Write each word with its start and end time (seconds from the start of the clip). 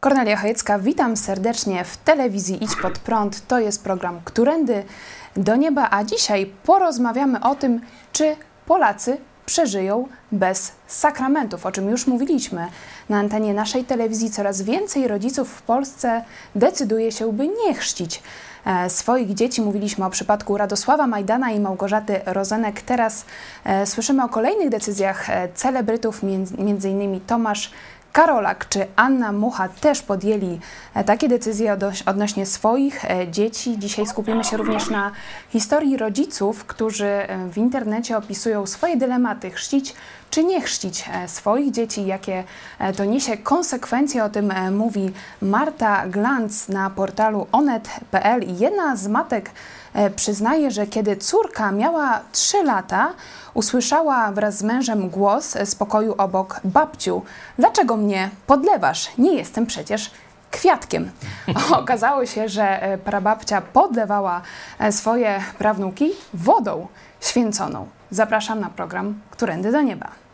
Kornelia 0.00 0.36
Chojecka, 0.36 0.78
witam 0.78 1.16
serdecznie 1.16 1.84
w 1.84 1.96
telewizji 1.96 2.64
Idź 2.64 2.76
Pod 2.82 2.98
Prąd. 2.98 3.46
To 3.46 3.58
jest 3.58 3.84
program 3.84 4.20
Którędy 4.24 4.84
do 5.36 5.56
Nieba, 5.56 5.88
a 5.90 6.04
dzisiaj 6.04 6.52
porozmawiamy 6.64 7.40
o 7.40 7.54
tym, 7.54 7.80
czy 8.12 8.36
Polacy 8.66 9.18
przeżyją 9.46 10.08
bez 10.32 10.72
sakramentów, 10.86 11.66
o 11.66 11.72
czym 11.72 11.90
już 11.90 12.06
mówiliśmy. 12.06 12.68
Na 13.08 13.18
antenie 13.18 13.54
naszej 13.54 13.84
telewizji 13.84 14.30
coraz 14.30 14.62
więcej 14.62 15.08
rodziców 15.08 15.50
w 15.50 15.62
Polsce 15.62 16.24
decyduje 16.54 17.12
się, 17.12 17.32
by 17.32 17.48
nie 17.48 17.74
chrzcić 17.74 18.22
e, 18.66 18.90
swoich 18.90 19.34
dzieci. 19.34 19.62
Mówiliśmy 19.62 20.04
o 20.04 20.10
przypadku 20.10 20.56
Radosława 20.56 21.06
Majdana 21.06 21.50
i 21.50 21.60
Małgorzaty 21.60 22.20
Rozenek. 22.26 22.82
Teraz 22.82 23.24
e, 23.64 23.86
słyszymy 23.86 24.24
o 24.24 24.28
kolejnych 24.28 24.68
decyzjach 24.68 25.30
e, 25.30 25.48
celebrytów, 25.54 26.22
między 26.58 26.90
innymi 26.90 27.20
Tomasz 27.20 27.70
Karolak 28.12 28.68
czy 28.68 28.86
Anna 28.96 29.32
Mucha 29.32 29.68
też 29.68 30.02
podjęli 30.02 30.60
e, 30.94 31.04
takie 31.04 31.28
decyzje 31.28 31.76
odnośnie 32.06 32.46
swoich 32.46 33.04
e, 33.04 33.28
dzieci. 33.28 33.78
Dzisiaj 33.78 34.06
skupimy 34.06 34.44
się 34.44 34.56
również 34.56 34.90
na 34.90 35.10
historii 35.50 35.96
rodziców, 35.96 36.64
którzy 36.64 37.06
e, 37.06 37.48
w 37.48 37.58
internecie 37.58 38.16
opisują 38.16 38.66
swoje 38.66 38.96
dylematy 38.96 39.50
chrzcić 39.50 39.94
czy 40.30 40.44
nie 40.44 40.60
chrzcić 40.60 41.04
swoich 41.26 41.70
dzieci, 41.70 42.06
jakie 42.06 42.44
to 42.96 43.04
niesie 43.04 43.36
konsekwencje. 43.36 44.24
O 44.24 44.28
tym 44.28 44.52
mówi 44.72 45.12
Marta 45.42 46.06
Glanz 46.06 46.68
na 46.68 46.90
portalu 46.90 47.46
onet.pl. 47.52 48.40
Jedna 48.58 48.96
z 48.96 49.08
matek 49.08 49.50
przyznaje, 50.16 50.70
że 50.70 50.86
kiedy 50.86 51.16
córka 51.16 51.72
miała 51.72 52.20
3 52.32 52.62
lata, 52.62 53.12
usłyszała 53.54 54.32
wraz 54.32 54.58
z 54.58 54.62
mężem 54.62 55.08
głos 55.08 55.56
z 55.64 55.74
pokoju 55.74 56.14
obok 56.18 56.60
babciu. 56.64 57.22
Dlaczego 57.58 57.96
mnie 57.96 58.30
podlewasz? 58.46 59.08
Nie 59.18 59.34
jestem 59.34 59.66
przecież 59.66 60.10
kwiatkiem. 60.50 61.10
Okazało 61.80 62.26
się, 62.26 62.48
że 62.48 62.82
e, 62.82 62.98
prababcia 62.98 63.60
podlewała 63.60 64.42
e, 64.78 64.92
swoje 64.92 65.42
prawnuki 65.58 66.10
wodą 66.34 66.86
święconą. 67.20 67.86
Zapraszam 68.10 68.60
na 68.60 68.70
program 68.70 69.20
Którędy 69.30 69.72
do 69.72 69.82
Nieba. 69.82 70.27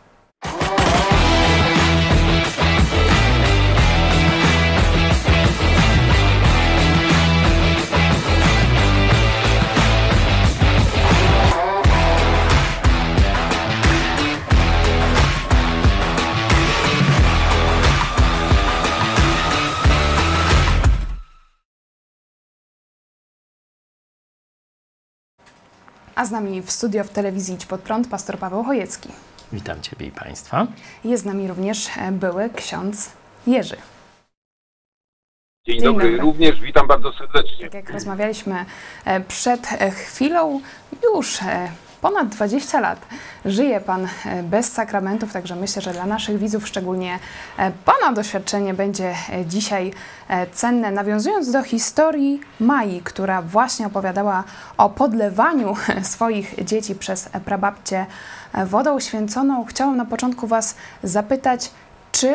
A 26.15 26.25
z 26.25 26.31
nami 26.31 26.61
w 26.61 26.71
studio 26.71 27.03
w 27.03 27.09
telewizji 27.09 27.55
Idź 27.55 27.65
Pod 27.65 27.81
Prąd 27.81 28.07
pastor 28.09 28.37
Paweł 28.39 28.63
Chojecki. 28.63 29.09
Witam 29.53 29.81
Ciebie 29.81 30.07
i 30.07 30.11
Państwa. 30.11 30.67
Jest 31.03 31.23
z 31.23 31.25
nami 31.25 31.47
również 31.47 31.87
e, 31.97 32.11
były 32.11 32.49
ksiądz 32.49 33.11
Jerzy. 33.47 33.75
Dzień, 35.67 35.75
Dzień 35.75 35.83
dobry. 35.83 36.05
dobry. 36.11 36.21
również 36.21 36.61
witam 36.61 36.87
bardzo 36.87 37.13
serdecznie. 37.13 37.65
Tak 37.65 37.73
jak 37.73 37.89
rozmawialiśmy 37.89 38.65
e, 39.05 39.21
przed 39.21 39.67
e, 39.71 39.91
chwilą, 39.91 40.61
już 41.13 41.37
ponad 42.05 42.29
20 42.29 42.79
lat 42.79 42.99
żyje 43.45 43.81
Pan 43.81 44.07
e, 44.25 44.43
bez 44.43 44.71
sakramentów, 44.71 45.33
także 45.33 45.55
myślę, 45.55 45.81
że 45.81 45.93
dla 45.93 46.05
naszych 46.05 46.37
widzów 46.37 46.67
szczególnie 46.67 47.19
e, 47.57 47.71
Pana 47.71 48.13
doświadczenie 48.13 48.73
będzie 48.73 49.15
e, 49.29 49.45
dzisiaj 49.45 49.93
cenne. 50.53 50.91
Nawiązując 50.91 51.51
do 51.51 51.63
historii 51.63 52.41
Mai, 52.59 53.01
która 53.03 53.41
właśnie 53.41 53.87
opowiadała 53.87 54.43
o 54.77 54.89
podlewaniu 54.89 55.75
swoich 56.13 56.65
dzieci 56.65 56.95
przez 56.95 57.29
prababcię 57.45 58.05
wodą 58.65 58.99
święconą, 58.99 59.65
chciałam 59.65 59.97
na 59.97 60.05
początku 60.05 60.47
Was 60.47 60.75
zapytać, 61.03 61.71
czy 62.11 62.33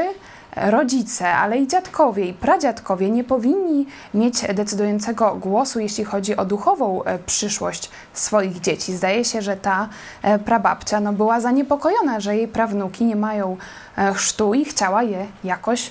rodzice, 0.57 1.35
ale 1.35 1.59
i 1.59 1.67
dziadkowie 1.67 2.25
i 2.25 2.35
pradziadkowie 2.35 3.11
nie 3.11 3.25
powinni 3.25 3.87
mieć 4.15 4.55
decydującego 4.55 5.35
głosu, 5.35 5.81
jeśli 5.81 6.05
chodzi 6.05 6.37
o 6.37 6.45
duchową 6.45 7.05
e, 7.05 7.19
przyszłość 7.19 7.91
swoich 8.13 8.61
dzieci. 8.61 8.93
Zdaje 8.93 9.25
się, 9.25 9.43
że 9.43 9.57
ta 9.57 9.89
e, 10.23 10.39
prababcia 10.39 11.01
no, 11.01 11.13
była 11.13 11.41
zaniepokojona, 11.41 12.21
że 12.21 12.37
jej 12.37 12.49
prawnuki 12.49 13.05
nie 13.05 13.17
mają 13.17 13.57
e, 13.99 14.15
chrztu 14.15 14.55
i 14.55 14.65
chciała 14.65 15.03
je 15.03 15.27
jakoś 15.45 15.91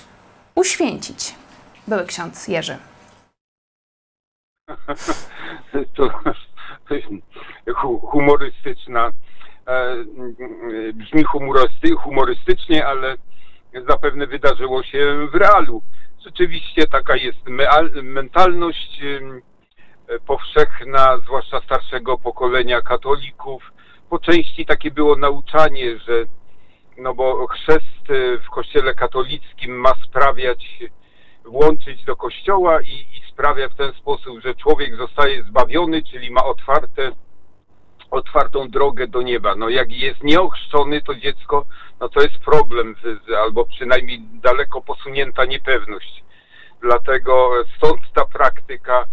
uświęcić. 0.54 1.34
Były 1.88 2.04
ksiądz 2.04 2.48
Jerzy. 2.48 2.76
To, 5.96 6.10
to 6.88 6.94
jest 6.94 7.08
humorystyczna, 8.02 9.10
brzmi 10.94 11.24
humorystycznie, 12.02 12.86
ale 12.86 13.16
zapewne 13.88 14.26
wydarzyło 14.26 14.82
się 14.82 15.28
w 15.32 15.34
realu. 15.34 15.82
Rzeczywiście 16.24 16.86
taka 16.86 17.16
jest 17.16 17.48
mentalność 18.02 19.00
powszechna, 20.26 21.18
zwłaszcza 21.18 21.60
starszego 21.60 22.18
pokolenia 22.18 22.82
katolików. 22.82 23.72
Po 24.10 24.18
części 24.18 24.66
takie 24.66 24.90
było 24.90 25.16
nauczanie, 25.16 25.98
że 25.98 26.24
no 27.00 27.14
bo 27.14 27.46
chrzest 27.46 28.10
e, 28.10 28.38
w 28.38 28.50
kościele 28.50 28.94
katolickim 28.94 29.74
ma 29.74 29.92
sprawiać, 30.04 30.78
włączyć 31.44 32.04
do 32.04 32.16
kościoła 32.16 32.82
i, 32.82 32.94
i 32.94 33.22
sprawia 33.32 33.68
w 33.68 33.74
ten 33.74 33.92
sposób, 33.92 34.40
że 34.40 34.54
człowiek 34.54 34.96
zostaje 34.96 35.42
zbawiony, 35.42 36.02
czyli 36.02 36.30
ma 36.30 36.44
otwarte 36.44 37.12
otwartą 38.10 38.68
drogę 38.68 39.06
do 39.06 39.22
nieba. 39.22 39.54
No 39.54 39.68
jak 39.68 39.92
jest 39.92 40.22
nieochrzczony 40.22 41.02
to 41.02 41.14
dziecko, 41.14 41.66
no 42.00 42.08
to 42.08 42.20
jest 42.20 42.38
problem, 42.38 42.94
albo 43.42 43.64
przynajmniej 43.64 44.20
daleko 44.20 44.80
posunięta 44.80 45.44
niepewność. 45.44 46.24
Dlatego 46.82 47.50
stąd 47.76 48.00
ta 48.14 48.24
praktyka, 48.24 49.04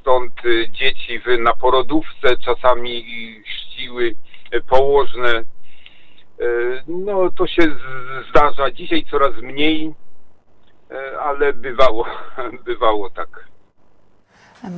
stąd 0.00 0.32
dzieci 0.70 1.20
na 1.38 1.54
porodówce 1.54 2.36
czasami 2.44 3.04
chrzciły 3.42 4.14
położne. 4.68 5.30
E, 5.30 5.44
no 6.88 7.30
to 7.30 7.46
się 7.46 7.62
zdarza 8.30 8.70
dzisiaj 8.70 9.04
coraz 9.10 9.32
mniej, 9.42 9.94
ale 11.20 11.52
bywało, 11.52 12.06
bywało 12.66 13.10
tak. 13.10 13.48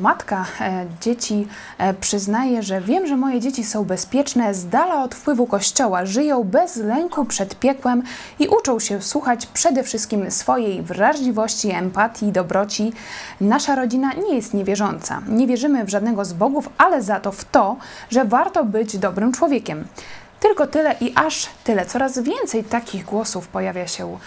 Matka 0.01 0.47
e, 0.61 0.87
dzieci 1.01 1.49
e, 1.79 1.95
przyznaje, 1.95 2.63
że 2.63 2.81
wiem, 2.81 3.07
że 3.07 3.17
moje 3.17 3.41
dzieci 3.41 3.65
są 3.65 3.85
bezpieczne, 3.85 4.55
z 4.55 4.69
dala 4.69 5.05
od 5.05 5.15
wpływu 5.15 5.47
kościoła, 5.47 6.07
żyją 6.07 6.45
bez 6.45 6.77
lęku 6.77 7.25
przed 7.25 7.59
piekłem 7.59 8.03
i 8.39 8.49
uczą 8.49 8.81
się 8.81 9.03
słuchać 9.03 9.47
przede 9.47 9.83
wszystkim 9.83 10.31
swojej 10.31 10.83
wrażliwości, 10.83 11.71
empatii 11.71 12.33
dobroci. 12.33 12.93
Nasza 13.41 13.75
rodzina 13.75 14.13
nie 14.13 14.35
jest 14.35 14.55
niewierząca. 14.55 15.23
Nie 15.29 15.47
wierzymy 15.47 15.85
w 15.85 15.91
żadnego 15.91 16.25
z 16.25 16.33
bogów, 16.33 16.69
ale 16.79 17.03
za 17.03 17.21
to 17.21 17.33
w 17.33 17.45
to, 17.45 17.77
że 18.11 18.25
warto 18.25 18.65
być 18.65 18.99
dobrym 18.99 19.33
człowiekiem. 19.33 19.87
Tylko 20.41 20.67
tyle 20.67 20.95
i 21.01 21.13
aż 21.15 21.49
tyle. 21.65 21.87
Coraz 21.87 22.19
więcej 22.19 22.65
takich 22.65 23.05
głosów 23.05 23.49
pojawia 23.49 23.87
się 23.87 24.19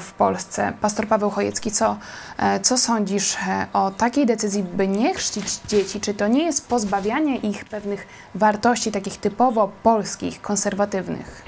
w 0.00 0.12
Polsce. 0.12 0.72
Pastor 0.80 1.08
Paweł 1.08 1.30
Chojecki, 1.30 1.70
co, 1.70 1.96
e, 2.38 2.60
co 2.60 2.78
sądzisz 2.78 3.34
e, 3.34 3.66
o 3.72 3.90
takiej 3.90 4.26
decyzji, 4.26 4.62
by 4.62 4.88
nie 4.88 5.14
chrzcić 5.14 5.44
dzieci? 5.68 6.00
Czy 6.00 6.14
to 6.14 6.28
nie 6.28 6.42
jest 6.42 6.68
pozbawianie 6.68 7.36
ich 7.36 7.64
pewnych 7.64 8.06
wartości, 8.34 8.92
takich 8.92 9.16
typowo 9.16 9.72
polskich, 9.82 10.40
konserwatywnych? 10.40 11.42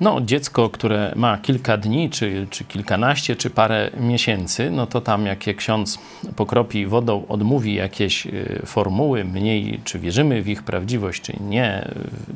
No, 0.00 0.20
dziecko, 0.20 0.70
które 0.70 1.12
ma 1.16 1.38
kilka 1.38 1.76
dni, 1.76 2.10
czy, 2.10 2.46
czy 2.50 2.64
kilkanaście, 2.64 3.36
czy 3.36 3.50
parę 3.50 3.90
miesięcy, 4.00 4.70
no 4.70 4.86
to 4.86 5.00
tam 5.00 5.26
jak 5.26 5.38
ksiądz 5.56 5.98
pokropi 6.36 6.86
wodą, 6.86 7.26
odmówi 7.28 7.74
jakieś 7.74 8.28
formuły, 8.66 9.24
mniej 9.24 9.80
czy 9.84 9.98
wierzymy 9.98 10.42
w 10.42 10.48
ich 10.48 10.62
prawdziwość, 10.62 11.22
czy 11.22 11.32
nie, 11.40 11.88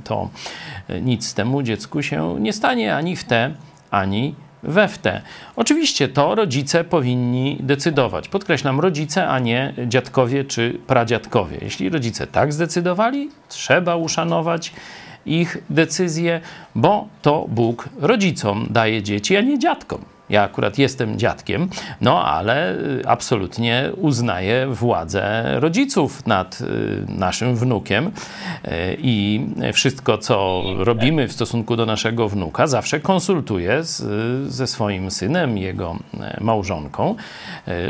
to 0.04 0.30
nic 1.02 1.34
temu 1.34 1.62
dziecku 1.62 2.02
się 2.02 2.40
nie 2.40 2.52
stanie 2.52 2.96
ani 2.96 3.16
w 3.16 3.24
te, 3.24 3.54
ani 3.90 4.34
we 4.62 4.88
w 4.88 4.98
te. 4.98 5.22
Oczywiście 5.56 6.08
to 6.08 6.34
rodzice 6.34 6.84
powinni 6.84 7.56
decydować. 7.60 8.28
Podkreślam, 8.28 8.80
rodzice, 8.80 9.28
a 9.28 9.38
nie 9.38 9.74
dziadkowie 9.86 10.44
czy 10.44 10.78
pradziadkowie. 10.86 11.58
Jeśli 11.62 11.88
rodzice 11.88 12.26
tak 12.26 12.52
zdecydowali, 12.52 13.30
trzeba 13.48 13.96
uszanować 13.96 14.72
ich 15.26 15.58
decyzje, 15.70 16.40
bo 16.74 17.08
to 17.22 17.46
Bóg 17.48 17.88
rodzicom 18.00 18.66
daje 18.70 19.02
dzieci, 19.02 19.36
a 19.36 19.40
nie 19.40 19.58
dziadkom. 19.58 20.04
Ja 20.32 20.42
akurat 20.42 20.78
jestem 20.78 21.18
dziadkiem, 21.18 21.68
no 22.00 22.24
ale 22.24 22.76
absolutnie 23.06 23.90
uznaję 23.96 24.66
władzę 24.66 25.44
rodziców 25.60 26.26
nad 26.26 26.58
naszym 27.08 27.56
wnukiem 27.56 28.10
i 28.98 29.46
wszystko, 29.72 30.18
co 30.18 30.62
robimy 30.78 31.28
w 31.28 31.32
stosunku 31.32 31.76
do 31.76 31.86
naszego 31.86 32.28
wnuka, 32.28 32.66
zawsze 32.66 33.00
konsultuję 33.00 33.84
z, 33.84 34.02
ze 34.52 34.66
swoim 34.66 35.10
synem, 35.10 35.58
jego 35.58 35.96
małżonką, 36.40 37.14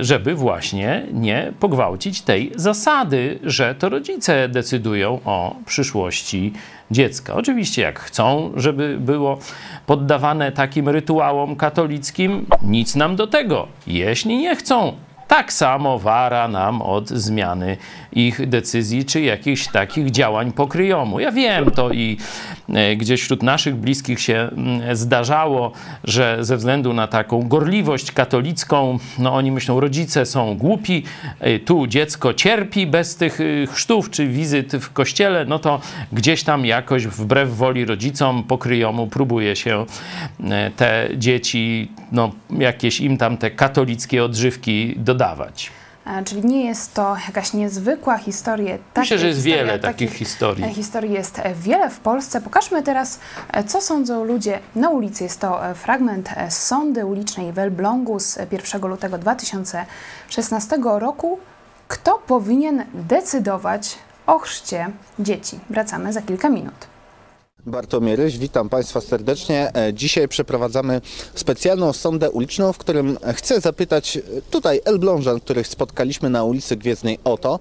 żeby 0.00 0.34
właśnie 0.34 1.06
nie 1.12 1.52
pogwałcić 1.60 2.22
tej 2.22 2.52
zasady, 2.56 3.38
że 3.42 3.74
to 3.74 3.88
rodzice 3.88 4.48
decydują 4.48 5.20
o 5.24 5.56
przyszłości 5.66 6.52
dziecka. 6.92 7.34
Oczywiście, 7.34 7.82
jak 7.82 8.00
chcą, 8.00 8.52
żeby 8.56 8.96
było 9.00 9.38
poddawane 9.86 10.52
takim 10.52 10.88
rytuałom 10.88 11.56
katolickim, 11.56 12.46
nic 12.62 12.96
nam 12.96 13.16
do 13.16 13.26
tego. 13.26 13.68
Jeśli 13.86 14.36
nie 14.36 14.56
chcą, 14.56 14.92
tak 15.32 15.52
samo 15.52 15.98
wara 15.98 16.48
nam 16.48 16.82
od 16.82 17.08
zmiany 17.08 17.76
ich 18.12 18.48
decyzji 18.48 19.04
czy 19.04 19.20
jakichś 19.20 19.68
takich 19.68 20.10
działań 20.10 20.52
pokryjomu. 20.52 21.20
Ja 21.20 21.32
wiem 21.32 21.70
to 21.70 21.90
i 21.90 22.16
e, 22.68 22.96
gdzieś 22.96 23.22
wśród 23.22 23.42
naszych 23.42 23.76
bliskich 23.76 24.20
się 24.20 24.50
zdarzało, 24.92 25.72
że 26.04 26.38
ze 26.40 26.56
względu 26.56 26.92
na 26.92 27.06
taką 27.06 27.48
gorliwość 27.48 28.12
katolicką, 28.12 28.98
no 29.18 29.34
oni 29.34 29.52
myślą, 29.52 29.80
rodzice 29.80 30.26
są 30.26 30.56
głupi, 30.56 31.02
e, 31.40 31.58
tu 31.58 31.86
dziecko 31.86 32.34
cierpi 32.34 32.86
bez 32.86 33.16
tych 33.16 33.40
e, 33.40 33.66
chrztów 33.66 34.10
czy 34.10 34.26
wizyt 34.26 34.72
w 34.72 34.92
kościele, 34.92 35.44
no 35.44 35.58
to 35.58 35.80
gdzieś 36.12 36.44
tam 36.44 36.66
jakoś 36.66 37.06
wbrew 37.06 37.56
woli 37.56 37.84
rodzicom 37.84 38.44
pokryjomu 38.44 39.06
próbuje 39.06 39.56
się 39.56 39.86
te 40.76 41.08
dzieci, 41.16 41.88
no 42.12 42.30
jakieś 42.58 43.00
im 43.00 43.16
tam 43.16 43.36
te 43.36 43.50
katolickie 43.50 44.24
odżywki 44.24 44.94
dodawać. 44.96 45.21
Czyli 46.24 46.44
nie 46.44 46.64
jest 46.64 46.94
to 46.94 47.16
jakaś 47.26 47.52
niezwykła 47.52 48.18
historia. 48.18 48.78
Myślę, 48.96 49.18
że 49.18 49.26
jest 49.26 49.42
wiele 49.42 49.78
takich, 49.78 49.82
takich 49.82 50.12
historii. 50.12 50.74
Historii 50.74 51.12
jest 51.12 51.40
wiele 51.54 51.90
w 51.90 52.00
Polsce. 52.00 52.40
Pokażmy 52.40 52.82
teraz, 52.82 53.20
co 53.66 53.80
sądzą 53.80 54.24
ludzie 54.24 54.58
na 54.74 54.90
ulicy. 54.90 55.24
Jest 55.24 55.40
to 55.40 55.60
fragment 55.74 56.28
sądy 56.48 57.06
ulicznej 57.06 57.52
w 57.52 57.58
Elblągu 57.58 58.20
z 58.20 58.38
1 58.52 58.86
lutego 58.86 59.18
2016 59.18 60.78
roku. 60.98 61.38
Kto 61.88 62.22
powinien 62.26 62.84
decydować 62.94 63.98
o 64.26 64.38
chrzcie 64.38 64.90
dzieci? 65.18 65.60
Wracamy 65.70 66.12
za 66.12 66.22
kilka 66.22 66.48
minut. 66.48 66.91
Bartłomiej 67.66 68.16
witam 68.38 68.68
Państwa 68.68 69.00
serdecznie. 69.00 69.76
E, 69.76 69.94
dzisiaj 69.94 70.28
przeprowadzamy 70.28 71.00
specjalną 71.34 71.92
sondę 71.92 72.30
uliczną, 72.30 72.72
w 72.72 72.78
którym 72.78 73.18
chcę 73.34 73.60
zapytać 73.60 74.18
tutaj 74.50 74.80
Elblążan, 74.84 75.40
których 75.40 75.66
spotkaliśmy 75.66 76.30
na 76.30 76.44
ulicy 76.44 76.76
Gwiezdnej 76.76 77.18
o 77.24 77.38
to, 77.38 77.58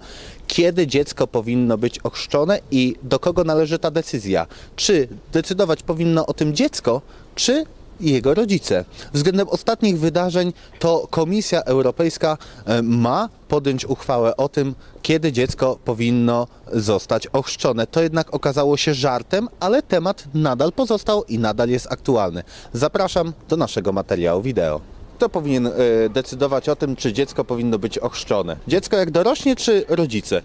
kiedy 0.48 0.88
dziecko 0.88 1.28
powinno 1.28 1.78
być 1.78 2.00
ochrzczone 2.00 2.60
i 2.72 2.96
do 3.04 3.20
kogo 3.20 3.44
należy 3.44 3.80
ta 3.80 3.92
decyzja. 3.92 4.48
Czy 4.76 5.08
decydować 5.32 5.84
powinno 5.84 6.26
o 6.26 6.34
tym 6.34 6.56
dziecko, 6.56 7.02
czy 7.36 7.66
i 8.02 8.12
jego 8.12 8.34
rodzice. 8.34 8.86
Względem 9.14 9.50
ostatnich 9.50 10.00
wydarzeń 10.00 10.54
to 10.80 11.08
Komisja 11.10 11.62
Europejska 11.64 12.38
e, 12.66 12.82
ma 12.82 13.30
podjąć 13.48 13.86
uchwałę 13.86 14.38
o 14.38 14.50
tym, 14.50 14.76
kiedy 15.02 15.32
dziecko 15.32 15.80
powinno 15.86 16.48
zostać 16.74 17.28
ochrzczone. 17.28 17.88
To 17.88 18.02
jednak 18.02 18.34
okazało 18.34 18.78
się 18.78 18.94
żartem, 18.94 19.48
ale 19.60 19.82
temat 19.82 20.24
nadal 20.34 20.72
pozostał 20.72 21.24
i 21.24 21.40
nadal 21.40 21.70
jest 21.70 21.88
aktualny. 21.92 22.44
Zapraszam 22.74 23.34
do 23.50 23.58
naszego 23.58 23.92
materiału 23.92 24.42
wideo. 24.42 24.82
Kto 25.18 25.30
powinien 25.30 25.68
y, 25.68 25.72
decydować 26.14 26.70
o 26.70 26.76
tym, 26.76 26.96
czy 26.96 27.14
dziecko 27.14 27.44
powinno 27.46 27.80
być 27.80 27.98
ochrzczone? 27.98 28.58
Dziecko 28.68 28.98
jak 28.98 29.12
dorośnie, 29.12 29.56
czy 29.56 29.86
rodzice? 29.90 30.42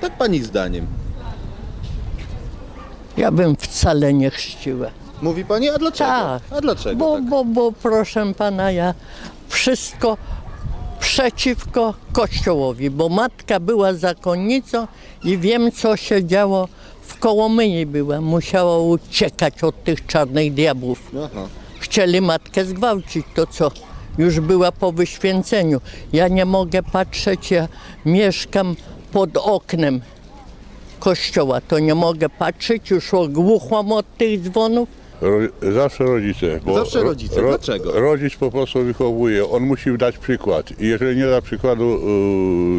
Tak 0.00 0.18
pani 0.18 0.42
zdaniem. 0.42 1.05
Ja 3.16 3.30
bym 3.30 3.56
wcale 3.56 4.12
nie 4.14 4.30
chrzciła. 4.30 4.90
Mówi 5.22 5.44
pani, 5.44 5.68
a 5.68 5.78
dlaczego? 5.78 6.10
Tak. 6.10 6.42
A 6.50 6.60
dlaczego? 6.60 6.96
Bo, 6.96 7.14
tak? 7.14 7.24
bo, 7.24 7.44
bo 7.44 7.72
proszę 7.72 8.34
pana, 8.34 8.70
ja 8.70 8.94
wszystko 9.48 10.16
przeciwko 11.00 11.94
Kościołowi, 12.12 12.90
bo 12.90 13.08
matka 13.08 13.60
była 13.60 13.94
zakonnicą 13.94 14.86
i 15.24 15.38
wiem, 15.38 15.72
co 15.72 15.96
się 15.96 16.24
działo 16.24 16.68
w 17.02 17.18
Kołomyi 17.18 17.86
była. 17.86 18.20
Musiała 18.20 18.78
uciekać 18.78 19.64
od 19.64 19.84
tych 19.84 20.06
czarnych 20.06 20.54
diabłów. 20.54 21.10
Aha. 21.24 21.46
Chcieli 21.80 22.20
matkę 22.20 22.64
zgwałcić, 22.64 23.26
to 23.34 23.46
co? 23.46 23.70
Już 24.18 24.40
była 24.40 24.72
po 24.72 24.92
wyświęceniu. 24.92 25.80
Ja 26.12 26.28
nie 26.28 26.44
mogę 26.44 26.82
patrzeć, 26.82 27.50
ja 27.50 27.68
mieszkam 28.04 28.76
pod 29.12 29.36
oknem 29.36 30.00
kościoła, 31.06 31.60
to 31.60 31.78
nie 31.78 31.94
mogę 31.94 32.28
patrzeć, 32.28 32.90
już 32.90 33.14
ogłuchłam 33.14 33.92
od 33.92 34.16
tych 34.16 34.40
dzwonów. 34.40 34.88
Ro, 35.20 35.38
zawsze 35.72 36.04
rodzice. 36.04 36.60
Zawsze 36.74 37.02
rodzice. 37.02 37.40
Ro, 37.40 37.48
Dlaczego? 37.48 38.00
Rodzic 38.00 38.36
po 38.36 38.50
prostu 38.50 38.84
wychowuje, 38.84 39.50
on 39.50 39.62
musi 39.62 39.98
dać 39.98 40.18
przykład. 40.18 40.80
I 40.80 40.86
jeżeli 40.86 41.20
nie 41.20 41.26
da 41.26 41.42
przykładu 41.42 41.98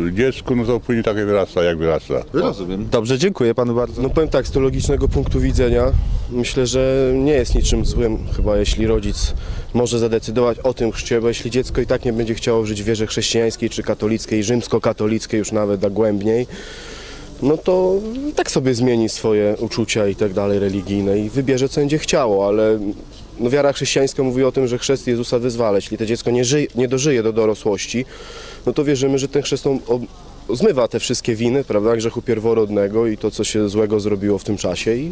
y, 0.08 0.14
dziecku, 0.14 0.56
no 0.56 0.66
to 0.66 0.80
później 0.80 1.04
tak 1.04 1.16
wyrasta, 1.16 1.64
jak 1.64 1.78
wyrasta. 1.78 2.14
Rozumiem. 2.34 2.88
Dobrze, 2.92 3.18
dziękuję 3.18 3.56
panu 3.56 3.76
bardzo. 3.76 4.02
No 4.02 4.10
powiem 4.10 4.30
tak, 4.30 4.48
z 4.48 4.52
teologicznego 4.52 5.08
punktu 5.08 5.40
widzenia 5.40 5.92
myślę, 6.30 6.68
że 6.68 7.12
nie 7.16 7.34
jest 7.34 7.56
niczym 7.56 7.86
złym 7.86 8.18
chyba, 8.36 8.58
jeśli 8.58 8.88
rodzic 8.88 9.34
może 9.74 10.00
zadecydować 10.00 10.60
o 10.60 10.74
tym 10.74 10.92
chrzcie, 10.92 11.22
bo 11.22 11.28
jeśli 11.28 11.52
dziecko 11.52 11.82
i 11.82 11.86
tak 11.86 12.06
nie 12.06 12.14
będzie 12.14 12.36
chciało 12.36 12.66
żyć 12.66 12.84
w 12.84 12.86
wierze 12.86 13.08
chrześcijańskiej 13.08 13.70
czy 13.70 13.84
katolickiej, 13.84 14.44
rzymskokatolickiej 14.44 15.38
już 15.38 15.52
nawet, 15.52 15.86
a 15.86 15.90
głębniej, 15.90 16.48
no 17.42 17.58
to 17.58 17.94
tak 18.36 18.52
sobie 18.52 18.74
zmieni 18.74 19.10
swoje 19.10 19.56
uczucia 19.60 20.08
i 20.08 20.16
tak 20.16 20.34
dalej 20.34 20.60
religijne 20.60 21.20
i 21.20 21.30
wybierze 21.30 21.70
co 21.70 21.82
będzie 21.82 21.98
chciało, 21.98 22.48
ale 22.48 22.80
no, 23.40 23.50
wiara 23.50 23.74
chrześcijańska 23.74 24.24
mówi 24.24 24.44
o 24.44 24.52
tym, 24.52 24.68
że 24.68 24.78
chrzest 24.78 25.08
Jezusa 25.08 25.40
wyzwala. 25.40 25.78
Jeśli 25.78 25.98
to 25.98 26.06
dziecko 26.06 26.32
nie, 26.32 26.46
żyje, 26.46 26.68
nie 26.76 26.88
dożyje 26.88 27.24
do 27.24 27.34
dorosłości, 27.34 28.06
no 28.66 28.74
to 28.74 28.84
wierzymy, 28.84 29.20
że 29.20 29.28
ten 29.28 29.42
chrzest 29.42 29.66
zmywa 30.54 30.88
te 30.88 31.00
wszystkie 31.00 31.36
winy, 31.36 31.64
prawda, 31.64 31.96
grzechu 31.96 32.22
pierworodnego 32.22 33.08
i 33.08 33.18
to, 33.18 33.32
co 33.32 33.44
się 33.44 33.70
złego 33.70 34.00
zrobiło 34.00 34.38
w 34.38 34.44
tym 34.44 34.58
czasie 34.58 34.96
i 34.96 35.12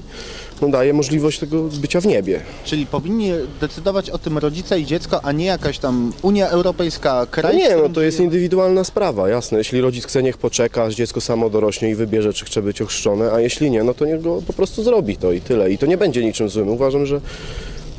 no, 0.62 0.68
daje 0.68 0.94
możliwość 0.94 1.40
tego 1.40 1.64
bycia 1.64 2.02
w 2.02 2.06
niebie. 2.06 2.40
Czyli 2.66 2.86
powinni 2.86 3.32
decydować 3.62 4.10
o 4.10 4.18
tym 4.18 4.38
rodzice 4.38 4.80
i 4.80 4.86
dziecko, 4.86 5.26
a 5.26 5.32
nie 5.32 5.46
jakaś 5.46 5.80
tam 5.80 6.14
Unia 6.22 6.50
Europejska, 6.50 7.26
kraj? 7.32 7.54
No 7.54 7.60
nie, 7.60 7.76
no 7.76 7.90
to 7.90 8.02
jest 8.02 8.20
indywidualna 8.20 8.84
sprawa, 8.84 9.30
jasne. 9.30 9.58
Jeśli 9.58 9.82
rodzic 9.82 10.06
chce, 10.06 10.24
niech 10.24 10.38
poczeka, 10.38 10.84
aż 10.84 10.96
dziecko 10.96 11.22
samo 11.22 11.50
dorośnie 11.50 11.90
i 11.90 11.96
wybierze, 11.96 12.34
czy 12.34 12.46
chce 12.46 12.62
być 12.62 12.82
ochrzczone, 12.82 13.32
a 13.32 13.40
jeśli 13.40 13.72
nie, 13.72 13.84
no 13.84 13.94
to 13.94 14.06
niech 14.06 14.22
go 14.22 14.42
po 14.48 14.54
prostu 14.54 14.84
zrobi 14.84 15.18
to 15.18 15.32
i 15.32 15.42
tyle. 15.42 15.72
I 15.72 15.78
to 15.78 15.86
nie 15.86 15.98
będzie 15.98 16.24
niczym 16.24 16.50
złym. 16.50 16.70
Uważam, 16.70 17.06
że 17.06 17.22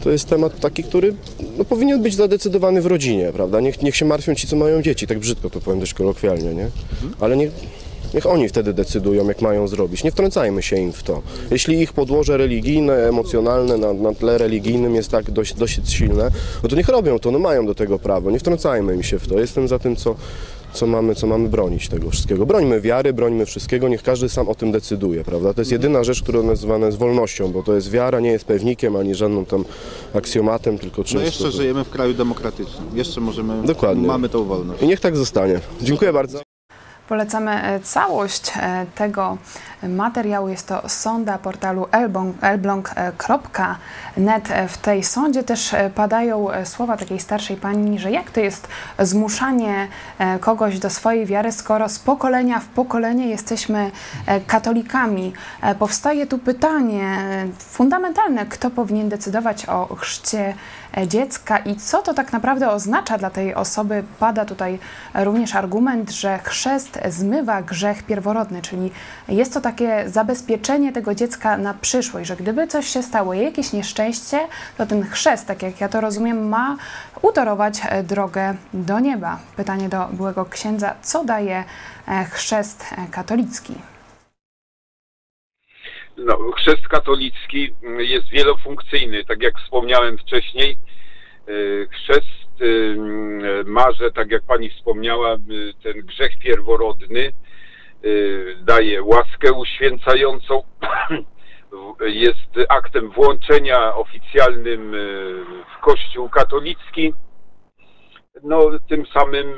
to 0.01 0.11
jest 0.11 0.29
temat 0.29 0.61
taki, 0.61 0.83
który 0.83 1.15
no, 1.59 1.65
powinien 1.65 2.03
być 2.03 2.15
zadecydowany 2.15 2.83
w 2.83 2.87
rodzinie, 2.87 3.31
prawda? 3.33 3.61
Niech, 3.61 3.83
niech 3.83 3.97
się 3.97 4.05
martwią 4.05 4.35
ci, 4.35 4.47
co 4.47 4.57
mają 4.57 4.83
dzieci, 4.83 5.07
tak 5.07 5.19
brzydko 5.19 5.51
to 5.51 5.61
powiem 5.61 5.81
dość 5.81 5.95
kolokwialnie, 5.95 6.55
nie? 6.55 6.69
Ale 7.21 7.37
niech, 7.37 7.51
niech 8.15 8.27
oni 8.27 8.49
wtedy 8.49 8.73
decydują, 8.73 9.29
jak 9.29 9.43
mają 9.43 9.69
zrobić. 9.69 10.05
Nie 10.05 10.11
wtrącajmy 10.11 10.63
się 10.63 10.77
im 10.77 10.93
w 10.93 11.03
to. 11.03 11.23
Jeśli 11.51 11.81
ich 11.81 11.93
podłoże 11.93 12.37
religijne, 12.37 13.09
emocjonalne 13.09 13.77
na, 13.77 13.93
na 13.93 14.15
tle 14.15 14.39
religijnym 14.39 14.95
jest 14.95 15.11
tak 15.11 15.31
dość, 15.31 15.55
dosyć 15.55 15.93
silne, 15.93 16.31
no 16.63 16.69
to 16.69 16.77
niech 16.77 16.89
robią 16.89 17.19
to, 17.19 17.31
no 17.31 17.39
mają 17.39 17.67
do 17.67 17.75
tego 17.75 17.99
prawo. 17.99 18.31
Nie 18.31 18.39
wtrącajmy 18.39 18.95
im 18.95 19.03
się 19.03 19.19
w 19.19 19.29
to. 19.29 19.39
Jestem 19.39 19.69
za 19.69 19.79
tym, 19.79 19.97
co, 19.97 20.15
co 20.77 20.87
mamy, 20.87 21.15
co 21.15 21.27
mamy 21.27 21.49
bronić 21.49 21.89
tego 21.89 22.11
wszystkiego. 22.11 22.47
Brońmy 22.47 22.81
wiary, 22.81 23.13
brońmy 23.13 23.47
wszystkiego, 23.47 23.89
niech 23.89 24.03
każdy 24.03 24.29
sam 24.29 24.49
o 24.49 24.55
tym 24.55 24.73
decyduje, 24.73 25.25
prawda? 25.25 25.55
To 25.55 25.61
jest 25.61 25.73
jedyna 25.73 26.05
rzecz, 26.05 26.23
która 26.23 26.43
nazywana 26.43 26.87
jest 26.87 26.99
wolnością, 26.99 27.53
bo 27.53 27.63
to 27.63 27.75
jest 27.75 27.91
wiara, 27.91 28.21
nie 28.21 28.31
jest 28.31 28.45
pewnikiem, 28.45 28.97
ani 28.97 29.15
żadną 29.15 29.45
tam 29.45 29.65
aksjomatem, 30.15 30.79
tylko 30.79 31.05
czymś. 31.05 31.15
No 31.15 31.27
jeszcze 31.27 31.45
co- 31.45 31.51
żyjemy 31.51 31.85
w 31.85 31.91
kraju 31.91 32.15
demokratycznym. 32.15 32.87
Jeszcze 32.95 33.21
możemy, 33.21 33.63
Dokładnie. 33.67 34.07
mamy 34.07 34.29
tą 34.29 34.45
wolność. 34.45 34.83
I 34.83 34.87
niech 34.87 35.01
tak 35.01 35.17
zostanie. 35.17 35.61
Dziękuję 35.83 36.13
bardzo. 36.13 36.46
Polecamy 37.09 37.63
e, 37.63 37.81
całość 37.81 38.53
e, 38.57 38.87
tego 38.95 39.39
materiału. 39.89 40.49
Jest 40.49 40.69
to 40.69 40.89
sonda 40.89 41.39
portalu 41.39 41.83
elbląg- 41.85 42.33
elbląg.net. 42.41 44.51
E, 44.51 44.69
W 44.69 44.79
tej 44.79 45.05
sądzie 45.05 45.43
też 45.43 45.75
padają 45.95 46.49
słowa 46.65 46.97
takiej 46.97 47.21
starszej 47.21 47.57
pani, 47.57 47.99
że 47.99 48.11
jak 48.11 48.31
to 48.31 48.41
jest 48.41 48.69
zmuszanie 48.99 49.89
kogoś 50.41 50.79
do 50.79 50.91
swojej 50.91 51.27
wiary, 51.27 51.53
skoro 51.53 51.89
z 51.89 51.99
pokolenia 51.99 52.61
w 52.61 52.67
pokolenie 52.67 53.29
jesteśmy 53.29 53.91
katolikami. 54.47 55.33
Powstaje 55.79 56.27
tu 56.27 56.39
pytanie 56.39 57.17
fundamentalne, 57.59 58.47
kto 58.47 58.71
powinien 58.71 59.09
decydować 59.09 59.67
o 59.67 59.97
chrzcie 59.97 60.55
dziecka 61.07 61.59
i 61.59 61.77
co 61.77 62.03
to 62.03 62.15
tak 62.15 62.33
naprawdę 62.33 62.71
oznacza 62.71 63.19
dla 63.19 63.31
tej 63.31 63.55
osoby. 63.55 64.05
Pada 64.19 64.45
tutaj 64.45 64.79
również 65.15 65.55
argument, 65.55 66.11
że 66.11 66.39
chrzest 66.39 66.99
zmywa 67.09 67.63
grzech 67.63 68.03
pierworodny, 68.03 68.63
czyli 68.63 68.91
jest 69.29 69.55
to 69.55 69.61
takie 69.61 70.05
zabezpieczenie 70.09 70.93
tego 70.93 71.15
dziecka 71.15 71.59
na 71.59 71.75
przyszłość, 71.75 72.29
że 72.29 72.37
gdyby 72.37 72.67
coś 72.67 72.87
się 72.87 73.03
stało, 73.03 73.35
jakieś 73.35 73.73
nieszczęście, 73.73 74.39
to 74.79 74.87
ten 74.87 75.05
chrzest, 75.05 75.47
tak 75.47 75.63
jak 75.63 75.81
ja 75.81 75.89
to 75.89 76.01
rozumiem, 76.01 76.49
ma 76.49 76.77
utorować 77.23 77.81
e, 77.89 78.03
drogę 78.03 78.55
do 78.75 79.01
nieba. 79.01 79.39
Pytanie 79.57 79.89
do 79.89 80.09
byłego 80.13 80.45
księdza, 80.45 80.95
co 81.03 81.25
daje 81.25 81.65
e, 82.09 82.25
chrzest 82.25 82.85
e, 82.93 83.11
katolicki? 83.11 83.75
No, 86.17 86.39
chrzest 86.57 86.89
katolicki 86.89 87.75
mm, 87.83 88.01
jest 88.01 88.29
wielofunkcyjny, 88.29 89.25
tak 89.25 89.43
jak 89.43 89.55
wspomniałem 89.59 90.19
wcześniej. 90.19 90.79
Chrzest 91.91 92.47
Y, 92.61 93.65
marze, 93.67 94.13
tak 94.13 94.31
jak 94.31 94.43
pani 94.43 94.71
wspomniała, 94.71 95.35
y, 95.35 95.39
ten 95.83 96.01
grzech 96.01 96.39
pierworodny 96.39 97.33
y, 98.05 98.57
daje 98.63 99.03
łaskę 99.03 99.53
uświęcającą, 99.53 100.63
jest 102.01 102.69
aktem 102.69 103.11
włączenia 103.11 103.95
oficjalnym 103.95 104.93
w 105.77 105.81
Kościół 105.81 106.29
katolicki. 106.29 107.15
No, 108.43 108.61
tym 108.89 109.07
samym 109.07 109.57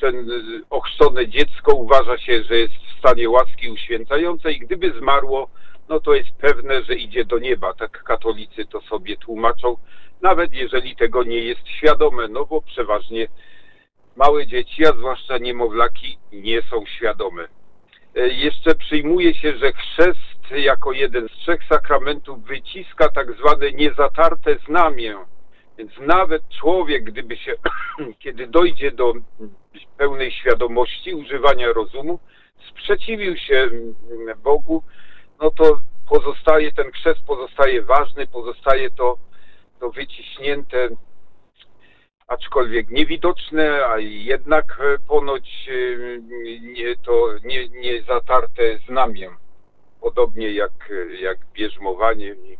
ten 0.00 0.30
ochrzczone 0.70 1.28
dziecko 1.28 1.74
uważa 1.74 2.18
się, 2.18 2.42
że 2.42 2.58
jest 2.58 2.74
w 2.74 2.98
stanie 2.98 3.30
łaski 3.30 3.70
uświęcającej. 3.70 4.58
Gdyby 4.58 4.92
zmarło, 4.98 5.50
no 5.88 6.00
to 6.00 6.14
jest 6.14 6.30
pewne, 6.40 6.82
że 6.82 6.94
idzie 6.94 7.24
do 7.24 7.38
nieba. 7.38 7.74
Tak 7.74 8.02
katolicy 8.02 8.66
to 8.66 8.80
sobie 8.80 9.16
tłumaczą 9.16 9.76
nawet 10.22 10.52
jeżeli 10.52 10.96
tego 10.96 11.22
nie 11.22 11.38
jest 11.38 11.68
świadome, 11.68 12.28
no 12.28 12.46
bo 12.46 12.62
przeważnie 12.62 13.28
małe 14.16 14.46
dzieci, 14.46 14.86
a 14.86 14.92
zwłaszcza 14.92 15.38
niemowlaki, 15.38 16.18
nie 16.32 16.62
są 16.62 16.86
świadome. 16.86 17.48
E, 18.16 18.28
jeszcze 18.28 18.74
przyjmuje 18.74 19.34
się, 19.34 19.56
że 19.58 19.72
chrzest 19.72 20.50
jako 20.50 20.92
jeden 20.92 21.28
z 21.28 21.32
trzech 21.32 21.60
sakramentów 21.68 22.44
wyciska 22.44 23.08
tak 23.08 23.32
zwane 23.32 23.72
niezatarte 23.72 24.56
znamię. 24.66 25.16
Więc 25.78 25.92
nawet 26.00 26.42
człowiek, 26.60 27.04
gdyby 27.04 27.36
się, 27.36 27.54
kiedy 28.22 28.46
dojdzie 28.46 28.90
do 28.90 29.12
pełnej 29.96 30.32
świadomości 30.32 31.14
używania 31.14 31.72
rozumu, 31.72 32.18
sprzeciwił 32.70 33.36
się 33.36 33.70
Bogu, 34.42 34.82
no 35.40 35.50
to 35.50 35.80
pozostaje, 36.08 36.72
ten 36.72 36.92
chrzest 36.92 37.20
pozostaje 37.26 37.82
ważny, 37.82 38.26
pozostaje 38.26 38.90
to 38.90 39.18
to 39.80 39.90
wyciśnięte, 39.90 40.88
aczkolwiek 42.26 42.90
niewidoczne, 42.90 43.86
a 43.86 43.98
jednak 43.98 44.80
e, 44.80 44.98
ponoć 45.08 45.68
e, 45.68 46.18
nie, 46.60 46.96
to 46.96 47.28
nie, 47.44 47.68
nie 47.68 48.02
zatarte 48.02 48.62
znamię. 48.88 49.30
Podobnie 50.00 50.52
jak, 50.52 50.92
jak 51.20 51.38
bierzmowanie 51.52 52.28
i 52.28 52.58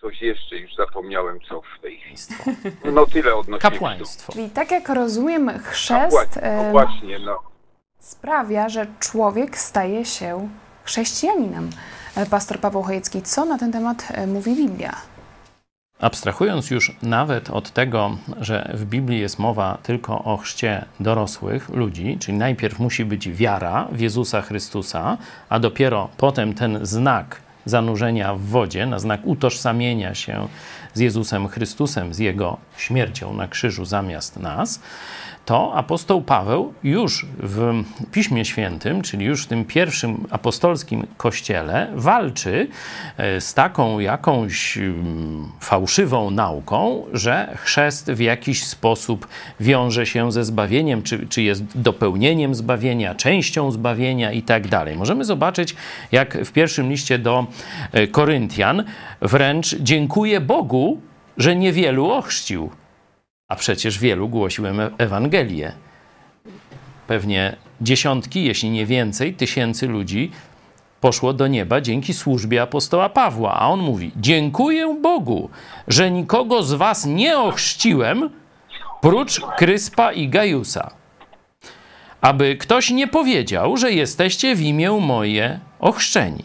coś 0.00 0.22
jeszcze, 0.22 0.56
już 0.56 0.74
zapomniałem 0.74 1.40
co 1.48 1.62
w 1.78 1.82
tej 1.82 1.98
chwili. 1.98 2.16
No 2.94 3.06
tyle 3.06 3.34
odnośnie 3.34 3.70
Kapłaństwo. 3.70 4.32
Czyli 4.32 4.50
tak 4.50 4.70
jak 4.70 4.88
rozumiem, 4.88 5.58
chrzest 5.58 6.40
no 6.42 6.70
właśnie, 6.70 7.18
no. 7.18 7.42
sprawia, 7.98 8.68
że 8.68 8.86
człowiek 9.00 9.58
staje 9.58 10.04
się 10.04 10.48
chrześcijaninem. 10.84 11.70
E, 12.16 12.26
pastor 12.26 12.60
Paweł 12.60 12.82
Chojecki, 12.82 13.22
co 13.22 13.44
na 13.44 13.58
ten 13.58 13.72
temat 13.72 14.08
mówi 14.26 14.54
Biblia? 14.56 15.17
Abstrahując 16.00 16.70
już 16.70 16.96
nawet 17.02 17.50
od 17.50 17.70
tego, 17.70 18.16
że 18.40 18.70
w 18.74 18.84
Biblii 18.84 19.20
jest 19.20 19.38
mowa 19.38 19.78
tylko 19.82 20.24
o 20.24 20.36
chrzcie 20.36 20.84
dorosłych 21.00 21.68
ludzi, 21.68 22.16
czyli 22.20 22.38
najpierw 22.38 22.78
musi 22.78 23.04
być 23.04 23.28
wiara 23.28 23.88
w 23.92 24.00
Jezusa 24.00 24.42
Chrystusa, 24.42 25.18
a 25.48 25.58
dopiero 25.58 26.08
potem 26.16 26.54
ten 26.54 26.78
znak 26.82 27.40
zanurzenia 27.64 28.34
w 28.34 28.40
wodzie, 28.40 28.86
na 28.86 28.98
znak 28.98 29.20
utożsamienia 29.24 30.14
się 30.14 30.48
z 30.98 31.00
Jezusem 31.00 31.48
Chrystusem, 31.48 32.14
z 32.14 32.18
Jego 32.18 32.56
śmiercią 32.76 33.34
na 33.34 33.48
krzyżu 33.48 33.84
zamiast 33.84 34.36
nas, 34.36 34.80
to 35.48 35.74
apostoł 35.74 36.22
Paweł 36.22 36.72
już 36.84 37.26
w 37.38 37.82
Piśmie 38.12 38.44
Świętym, 38.44 39.02
czyli 39.02 39.26
już 39.26 39.44
w 39.44 39.46
tym 39.46 39.64
pierwszym 39.64 40.26
apostolskim 40.30 41.06
kościele, 41.16 41.88
walczy 41.94 42.68
e, 43.16 43.40
z 43.40 43.54
taką 43.54 43.98
jakąś 43.98 44.78
mm, 44.78 45.52
fałszywą 45.60 46.30
nauką, 46.30 47.04
że 47.12 47.56
chrzest 47.56 48.10
w 48.10 48.20
jakiś 48.20 48.64
sposób 48.64 49.28
wiąże 49.60 50.06
się 50.06 50.32
ze 50.32 50.44
zbawieniem, 50.44 51.02
czy, 51.02 51.26
czy 51.26 51.42
jest 51.42 51.62
dopełnieniem 51.74 52.54
zbawienia, 52.54 53.14
częścią 53.14 53.70
zbawienia 53.70 54.32
i 54.32 54.42
tak 54.42 54.68
dalej. 54.68 54.96
Możemy 54.96 55.24
zobaczyć, 55.24 55.76
jak 56.12 56.38
w 56.44 56.52
pierwszym 56.52 56.90
liście 56.90 57.18
do 57.18 57.46
e, 57.92 58.06
Koryntian 58.06 58.84
wręcz 59.22 59.76
dziękuję 59.80 60.40
Bogu, 60.40 60.87
że 61.38 61.56
niewielu 61.56 62.10
ochrzcił 62.10 62.70
a 63.48 63.56
przecież 63.56 63.98
wielu 63.98 64.28
głosiłem 64.28 64.80
Ewangelię. 64.98 65.72
Pewnie 67.06 67.56
dziesiątki, 67.80 68.44
jeśli 68.44 68.70
nie 68.70 68.86
więcej, 68.86 69.34
tysięcy 69.34 69.86
ludzi 69.86 70.30
poszło 71.00 71.32
do 71.32 71.46
nieba 71.46 71.80
dzięki 71.80 72.14
służbie 72.14 72.62
apostoła 72.62 73.08
Pawła. 73.08 73.54
A 73.54 73.68
on 73.68 73.80
mówi: 73.80 74.12
Dziękuję 74.16 74.98
Bogu, 75.02 75.50
że 75.88 76.10
nikogo 76.10 76.62
z 76.62 76.72
was 76.72 77.06
nie 77.06 77.38
ochrzciłem, 77.38 78.30
prócz 79.00 79.40
Kryspa 79.40 80.12
i 80.12 80.28
Gajusa. 80.28 80.90
Aby 82.20 82.56
ktoś 82.56 82.90
nie 82.90 83.08
powiedział, 83.08 83.76
że 83.76 83.92
jesteście 83.92 84.54
w 84.54 84.60
imię 84.60 84.90
moje 84.90 85.60
ochrzczeni. 85.80 86.44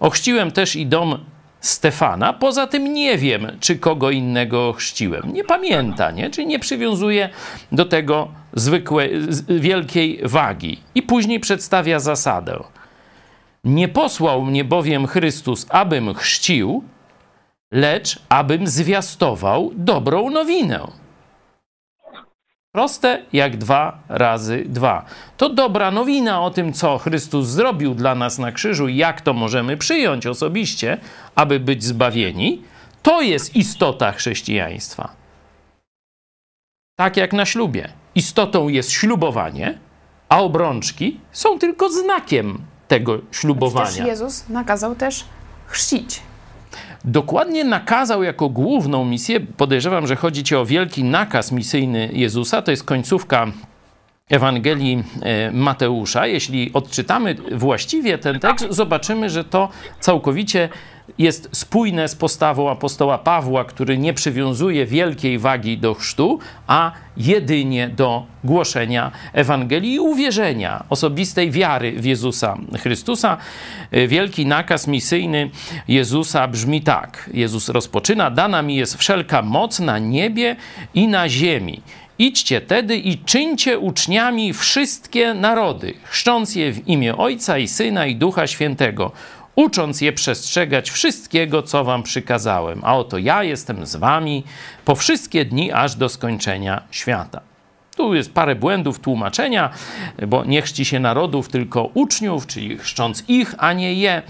Ochrzciłem 0.00 0.50
też 0.50 0.76
i 0.76 0.86
dom 0.86 1.24
Stefana. 1.66 2.32
Poza 2.32 2.66
tym 2.66 2.94
nie 2.94 3.18
wiem, 3.18 3.46
czy 3.60 3.78
kogo 3.78 4.10
innego 4.10 4.72
chrzciłem. 4.72 5.32
Nie 5.32 5.44
pamięta, 5.44 6.10
nie? 6.10 6.30
Czyli 6.30 6.46
nie 6.46 6.58
przywiązuje 6.58 7.28
do 7.72 7.84
tego 7.84 8.28
zwykłej, 8.52 9.10
wielkiej 9.48 10.20
wagi. 10.22 10.80
I 10.94 11.02
później 11.02 11.40
przedstawia 11.40 12.00
zasadę. 12.00 12.62
Nie 13.64 13.88
posłał 13.88 14.42
mnie 14.42 14.64
bowiem 14.64 15.06
Chrystus, 15.06 15.66
abym 15.68 16.14
chrzcił, 16.14 16.84
lecz 17.70 18.18
abym 18.28 18.66
zwiastował 18.66 19.70
dobrą 19.74 20.30
nowinę. 20.30 21.05
Proste 22.76 23.22
jak 23.32 23.56
dwa 23.56 23.98
razy 24.08 24.64
dwa. 24.68 25.04
To 25.36 25.48
dobra 25.48 25.90
nowina 25.90 26.42
o 26.42 26.50
tym, 26.50 26.72
co 26.72 26.98
Chrystus 26.98 27.46
zrobił 27.46 27.94
dla 27.94 28.14
nas 28.14 28.38
na 28.38 28.52
krzyżu 28.52 28.88
i 28.88 28.96
jak 28.96 29.20
to 29.20 29.32
możemy 29.32 29.76
przyjąć 29.76 30.26
osobiście, 30.26 30.98
aby 31.34 31.60
być 31.60 31.84
zbawieni. 31.84 32.62
To 33.02 33.20
jest 33.20 33.56
istota 33.56 34.12
chrześcijaństwa. 34.12 35.08
Tak 36.98 37.16
jak 37.16 37.32
na 37.32 37.44
ślubie. 37.44 37.88
Istotą 38.14 38.68
jest 38.68 38.90
ślubowanie, 38.90 39.78
a 40.28 40.40
obrączki 40.40 41.20
są 41.32 41.58
tylko 41.58 41.90
znakiem 41.90 42.58
tego 42.88 43.18
ślubowania. 43.30 43.86
Przecież 43.86 44.06
Jezus 44.06 44.48
nakazał 44.48 44.94
też 44.94 45.24
chrzcić 45.66 46.20
dokładnie 47.04 47.64
nakazał 47.64 48.22
jako 48.22 48.48
główną 48.48 49.04
misję, 49.04 49.40
podejrzewam, 49.40 50.06
że 50.06 50.16
chodzi 50.16 50.44
ci 50.44 50.56
o 50.56 50.66
wielki 50.66 51.04
nakaz 51.04 51.52
misyjny 51.52 52.10
Jezusa, 52.12 52.62
to 52.62 52.70
jest 52.70 52.84
końcówka 52.84 53.46
Ewangelii 54.30 55.04
e, 55.22 55.50
Mateusza. 55.52 56.26
Jeśli 56.26 56.70
odczytamy 56.72 57.36
właściwie 57.52 58.18
ten 58.18 58.40
tekst, 58.40 58.66
zobaczymy, 58.70 59.30
że 59.30 59.44
to 59.44 59.68
całkowicie 60.00 60.68
jest 61.18 61.48
spójne 61.52 62.08
z 62.08 62.14
postawą 62.14 62.70
apostoła 62.70 63.18
Pawła, 63.18 63.64
który 63.64 63.98
nie 63.98 64.14
przywiązuje 64.14 64.86
wielkiej 64.86 65.38
wagi 65.38 65.78
do 65.78 65.94
chrztu, 65.94 66.38
a 66.66 66.92
jedynie 67.16 67.88
do 67.88 68.26
głoszenia 68.44 69.12
Ewangelii 69.32 69.94
i 69.94 70.00
uwierzenia, 70.00 70.84
osobistej 70.88 71.50
wiary 71.50 71.92
w 71.92 72.04
Jezusa 72.04 72.58
Chrystusa. 72.82 73.36
Wielki 74.08 74.46
nakaz 74.46 74.86
misyjny 74.86 75.50
Jezusa 75.88 76.48
brzmi 76.48 76.82
tak. 76.82 77.30
Jezus 77.34 77.68
rozpoczyna: 77.68 78.30
Dana 78.30 78.62
mi 78.62 78.76
jest 78.76 78.96
wszelka 78.96 79.42
moc 79.42 79.80
na 79.80 79.98
niebie 79.98 80.56
i 80.94 81.08
na 81.08 81.28
ziemi. 81.28 81.82
Idźcie 82.18 82.60
tedy 82.60 82.96
i 82.96 83.18
czyńcie 83.18 83.78
uczniami 83.78 84.52
wszystkie 84.52 85.34
narody, 85.34 85.94
chrzcząc 86.02 86.54
je 86.54 86.72
w 86.72 86.88
imię 86.88 87.16
Ojca 87.16 87.58
i 87.58 87.68
Syna 87.68 88.06
i 88.06 88.16
Ducha 88.16 88.46
Świętego 88.46 89.12
ucząc 89.56 90.00
je 90.00 90.12
przestrzegać 90.12 90.90
wszystkiego, 90.90 91.62
co 91.62 91.84
wam 91.84 92.02
przykazałem. 92.02 92.80
A 92.84 92.96
oto 92.96 93.18
ja 93.18 93.42
jestem 93.42 93.86
z 93.86 93.96
wami 93.96 94.44
po 94.84 94.94
wszystkie 94.94 95.44
dni, 95.44 95.72
aż 95.72 95.94
do 95.94 96.08
skończenia 96.08 96.82
świata. 96.90 97.40
Tu 97.96 98.14
jest 98.14 98.34
parę 98.34 98.54
błędów 98.54 98.98
tłumaczenia, 98.98 99.70
bo 100.26 100.44
nie 100.44 100.62
chrzci 100.62 100.84
się 100.84 101.00
narodów, 101.00 101.48
tylko 101.48 101.90
uczniów, 101.94 102.46
czyli 102.46 102.78
chrzcząc 102.78 103.24
ich, 103.28 103.54
a 103.58 103.72
nie 103.72 103.94
je. 103.94 104.22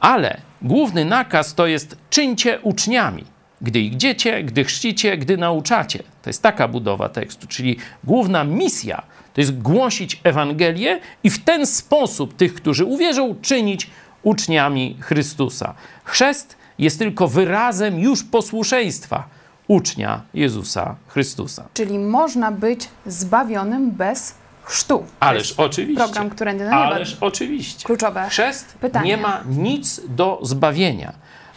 Ale 0.00 0.40
główny 0.62 1.04
nakaz 1.04 1.54
to 1.54 1.66
jest 1.66 1.96
czyńcie 2.10 2.60
uczniami. 2.60 3.31
Gdy 3.62 3.80
idziecie, 3.80 4.42
gdy 4.42 4.64
chrzcicie, 4.64 5.16
gdy 5.16 5.36
nauczacie. 5.36 6.02
To 6.22 6.30
jest 6.30 6.42
taka 6.42 6.68
budowa 6.68 7.08
tekstu, 7.08 7.46
czyli 7.46 7.76
główna 8.04 8.44
misja 8.44 9.02
to 9.34 9.40
jest 9.40 9.58
głosić 9.58 10.20
Ewangelię 10.24 11.00
i 11.24 11.30
w 11.30 11.44
ten 11.44 11.66
sposób 11.66 12.36
tych, 12.36 12.54
którzy 12.54 12.84
uwierzą, 12.84 13.34
czynić 13.42 13.90
uczniami 14.22 14.96
Chrystusa. 15.00 15.74
Chrzest 16.04 16.56
jest 16.78 16.98
tylko 16.98 17.28
wyrazem 17.28 18.00
już 18.00 18.24
posłuszeństwa 18.24 19.28
ucznia 19.68 20.20
Jezusa 20.34 20.96
Chrystusa. 21.08 21.68
Czyli 21.74 21.98
można 21.98 22.52
być 22.52 22.88
zbawionym 23.06 23.90
bez 23.90 24.34
chrztu. 24.64 25.06
Ależ 25.20 25.52
oczywiście. 25.56 26.04
Program, 26.04 26.30
który. 26.30 26.70
Ależ 26.70 27.16
oczywiście. 27.20 27.84
Kluczowe 27.84 28.26
Chrzest 28.28 28.74
pytanie. 28.80 29.08
nie 29.08 29.16
ma 29.16 29.44
nic 29.48 30.00
do 30.08 30.38
zbawienia. 30.42 31.12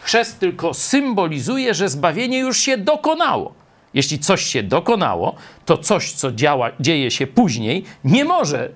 Chrzest 0.05 0.39
tylko 0.39 0.73
symbolizuje, 0.73 1.73
że 1.73 1.89
zbawienie 1.89 2.39
już 2.39 2.57
się 2.57 2.77
dokonało. 2.77 3.53
Jeśli 3.93 4.19
coś 4.19 4.41
się 4.45 4.63
dokonało, 4.63 5.35
to 5.65 5.77
coś, 5.77 6.11
co 6.11 6.31
działa, 6.31 6.71
dzieje 6.79 7.11
się 7.11 7.27
później, 7.27 7.83
nie 8.03 8.25
może 8.25 8.69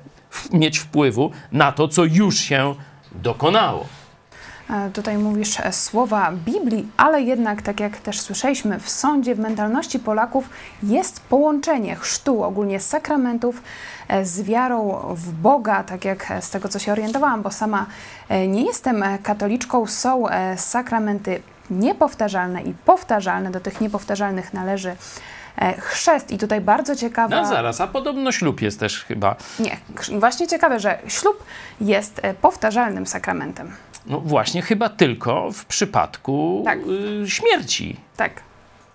mieć 0.53 0.79
wpływu 0.79 1.31
na 1.51 1.71
to, 1.71 1.87
co 1.87 2.05
już 2.05 2.39
się 2.39 2.75
dokonało. 3.11 3.87
E, 4.69 4.89
Tutaj 4.89 5.17
mówisz 5.17 5.59
e, 5.59 5.73
słowa 5.73 6.31
Biblii, 6.31 6.87
ale 6.97 7.21
jednak, 7.21 7.61
tak 7.61 7.79
jak 7.79 7.97
też 7.97 8.21
słyszeliśmy, 8.21 8.79
w 8.79 8.89
sądzie, 8.89 9.35
w 9.35 9.39
mentalności 9.39 9.99
Polaków 9.99 10.49
jest 10.83 11.19
połączenie 11.21 11.95
chrztu, 11.95 12.43
ogólnie 12.43 12.79
sakramentów, 12.79 13.61
e, 14.07 14.25
z 14.25 14.41
wiarą 14.41 14.99
w 15.15 15.31
Boga, 15.33 15.83
tak 15.83 16.05
jak 16.05 16.33
z 16.41 16.49
tego, 16.49 16.69
co 16.69 16.79
się 16.79 16.91
orientowałam, 16.91 17.41
bo 17.41 17.51
sama 17.51 17.85
nie 18.47 18.65
jestem 18.65 19.03
katoliczką, 19.23 19.87
są 19.87 20.23
sakramenty 20.57 21.41
niepowtarzalne 21.69 22.61
i 22.61 22.73
powtarzalne. 22.73 23.51
Do 23.51 23.59
tych 23.59 23.81
niepowtarzalnych 23.81 24.53
należy 24.53 24.95
chrzest. 25.77 26.31
I 26.31 26.37
tutaj 26.37 26.61
bardzo 26.61 26.95
ciekawa... 26.95 27.41
No 27.41 27.47
zaraz, 27.47 27.81
a 27.81 27.87
podobno 27.87 28.31
ślub 28.31 28.61
jest 28.61 28.79
też 28.79 29.03
chyba. 29.03 29.35
Nie, 29.59 29.77
właśnie 30.19 30.47
ciekawe, 30.47 30.79
że 30.79 30.99
ślub 31.07 31.43
jest 31.81 32.21
powtarzalnym 32.41 33.07
sakramentem. 33.07 33.71
No 34.09 34.19
właśnie, 34.19 34.61
chyba 34.61 34.89
tylko 34.89 35.51
w 35.51 35.65
przypadku 35.65 36.61
Tak. 36.65 36.79
y, 37.23 37.29
śmierci. 37.29 37.95
Tak. 38.17 38.43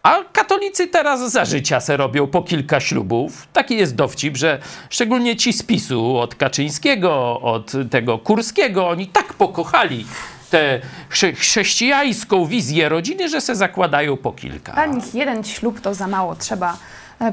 A 0.02 0.16
katolicy 0.32 0.86
teraz 0.86 1.32
za 1.32 1.44
życia 1.44 1.80
se 1.80 1.96
robią 1.96 2.26
po 2.26 2.42
kilka 2.42 2.80
ślubów. 2.80 3.46
Taki 3.52 3.76
jest 3.76 3.94
dowcip, 3.94 4.36
że 4.36 4.58
szczególnie 4.90 5.36
ci 5.36 5.52
z 5.52 5.62
PiSu, 5.62 6.16
od 6.18 6.34
Kaczyńskiego, 6.34 7.40
od 7.40 7.72
tego 7.90 8.18
Kurskiego, 8.18 8.88
oni 8.88 9.06
tak 9.06 9.34
pokochali 9.34 10.06
tę 10.50 10.80
chrze- 11.10 11.32
chrześcijańską 11.34 12.46
wizję 12.46 12.88
rodziny, 12.88 13.28
że 13.28 13.40
se 13.40 13.56
zakładają 13.56 14.16
po 14.16 14.32
kilka. 14.32 14.72
Dla 14.72 14.86
nich 14.86 15.14
jeden 15.14 15.44
ślub 15.44 15.80
to 15.80 15.94
za 15.94 16.06
mało. 16.06 16.34
Trzeba 16.36 16.76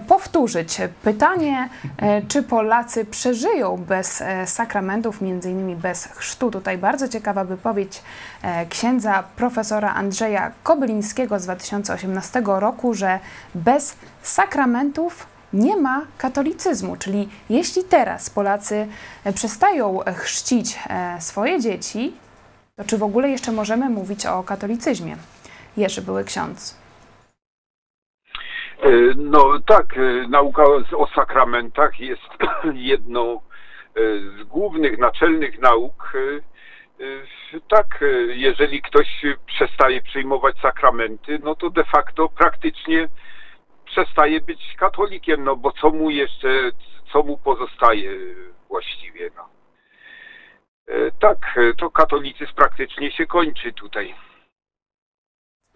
powtórzyć 0.07 0.81
pytanie, 1.03 1.69
e, 1.97 2.21
czy 2.21 2.43
Polacy 2.43 3.05
przeżyją 3.05 3.77
bez 3.77 4.21
e, 4.21 4.47
sakramentów, 4.47 5.21
między 5.21 5.51
innymi 5.51 5.75
bez 5.75 6.05
chrztu. 6.05 6.51
Tutaj 6.51 6.77
bardzo 6.77 7.07
ciekawa 7.07 7.43
wypowiedź 7.43 8.01
e, 8.41 8.65
księdza 8.65 9.23
profesora 9.35 9.93
Andrzeja 9.93 10.51
Kobylińskiego 10.63 11.39
z 11.39 11.43
2018 11.43 12.41
roku, 12.45 12.93
że 12.93 13.19
bez 13.55 13.95
sakramentów 14.23 15.27
nie 15.53 15.77
ma 15.77 16.01
katolicyzmu, 16.17 16.95
czyli 16.95 17.29
jeśli 17.49 17.83
teraz 17.83 18.29
Polacy 18.29 18.87
e, 19.23 19.33
przestają 19.33 20.03
e, 20.03 20.13
chrzcić 20.13 20.79
e, 20.89 21.21
swoje 21.21 21.61
dzieci, 21.61 22.13
to 22.75 22.83
czy 22.83 22.97
w 22.97 23.03
ogóle 23.03 23.29
jeszcze 23.29 23.51
możemy 23.51 23.89
mówić 23.89 24.25
o 24.25 24.43
katolicyzmie? 24.43 25.17
Jerzy 25.77 26.01
były 26.01 26.23
ksiądz. 26.23 26.80
E, 28.81 29.13
No 29.15 29.59
tak, 29.59 29.97
e, 29.97 30.27
nauka 30.27 30.63
o- 30.97 31.07
sakramentach 31.15 31.99
jest 31.99 32.29
jedną 32.73 33.35
e, 33.35 33.39
z 34.19 34.43
głównych, 34.43 34.97
naczelnych 34.99 35.59
nauk. 35.59 36.13
Tak, 37.69 37.99
jeżeli 38.27 38.81
ktoś 38.81 39.21
przestaje 39.45 40.01
przyjmować 40.01 40.55
sakramenty, 40.59 41.39
no 41.43 41.55
to 41.55 41.69
de 41.69 41.83
facto 41.83 42.29
praktycznie 42.29 43.07
przestaje 43.85 44.41
być 44.41 44.75
katolikiem, 44.77 45.43
no 45.43 45.55
bo 45.55 45.71
co 45.71 45.89
mu 45.89 46.09
jeszcze, 46.09 46.71
co 47.13 47.23
mu 47.23 47.37
pozostaje 47.37 48.11
właściwie, 48.69 49.29
no. 49.35 49.49
Tak, 51.19 51.37
to 51.77 51.89
katolicyzm 51.89 52.53
praktycznie 52.55 53.11
się 53.11 53.25
kończy 53.25 53.73
tutaj. 53.73 54.15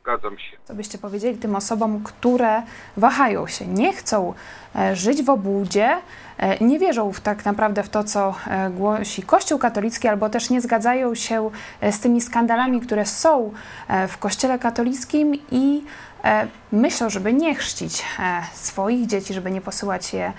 Zgadzam 0.06 0.38
się. 0.38 0.58
Co 0.66 0.74
byście 0.74 0.98
powiedzieli 0.98 1.38
tym 1.38 1.56
osobom, 1.56 2.04
które 2.04 2.64
wahają 2.98 3.48
się, 3.48 3.68
nie 3.68 3.94
chcą 3.94 4.34
e, 4.76 4.96
żyć 4.96 5.24
w 5.24 5.30
obłudzie, 5.30 5.98
e, 6.38 6.66
nie 6.66 6.80
wierzą 6.80 7.14
w, 7.14 7.20
tak 7.20 7.46
naprawdę 7.46 7.84
w 7.84 7.90
to, 7.90 8.04
co 8.04 8.36
e, 8.48 8.70
głosi 8.70 9.24
Kościół 9.24 9.60
katolicki, 9.60 10.08
albo 10.08 10.30
też 10.30 10.50
nie 10.50 10.62
zgadzają 10.62 11.16
się 11.16 11.50
z 11.92 12.00
tymi 12.00 12.22
skandalami, 12.22 12.82
które 12.82 13.06
są 13.06 13.52
w 14.08 14.18
Kościele 14.18 14.60
katolickim 14.60 15.34
i 15.52 15.84
myślą, 16.72 17.10
żeby 17.10 17.34
nie 17.34 17.56
chrzcić 17.56 18.06
swoich 18.54 19.08
dzieci, 19.08 19.34
żeby 19.34 19.52
nie 19.52 19.62
posyłać 19.62 20.14
je 20.14 20.34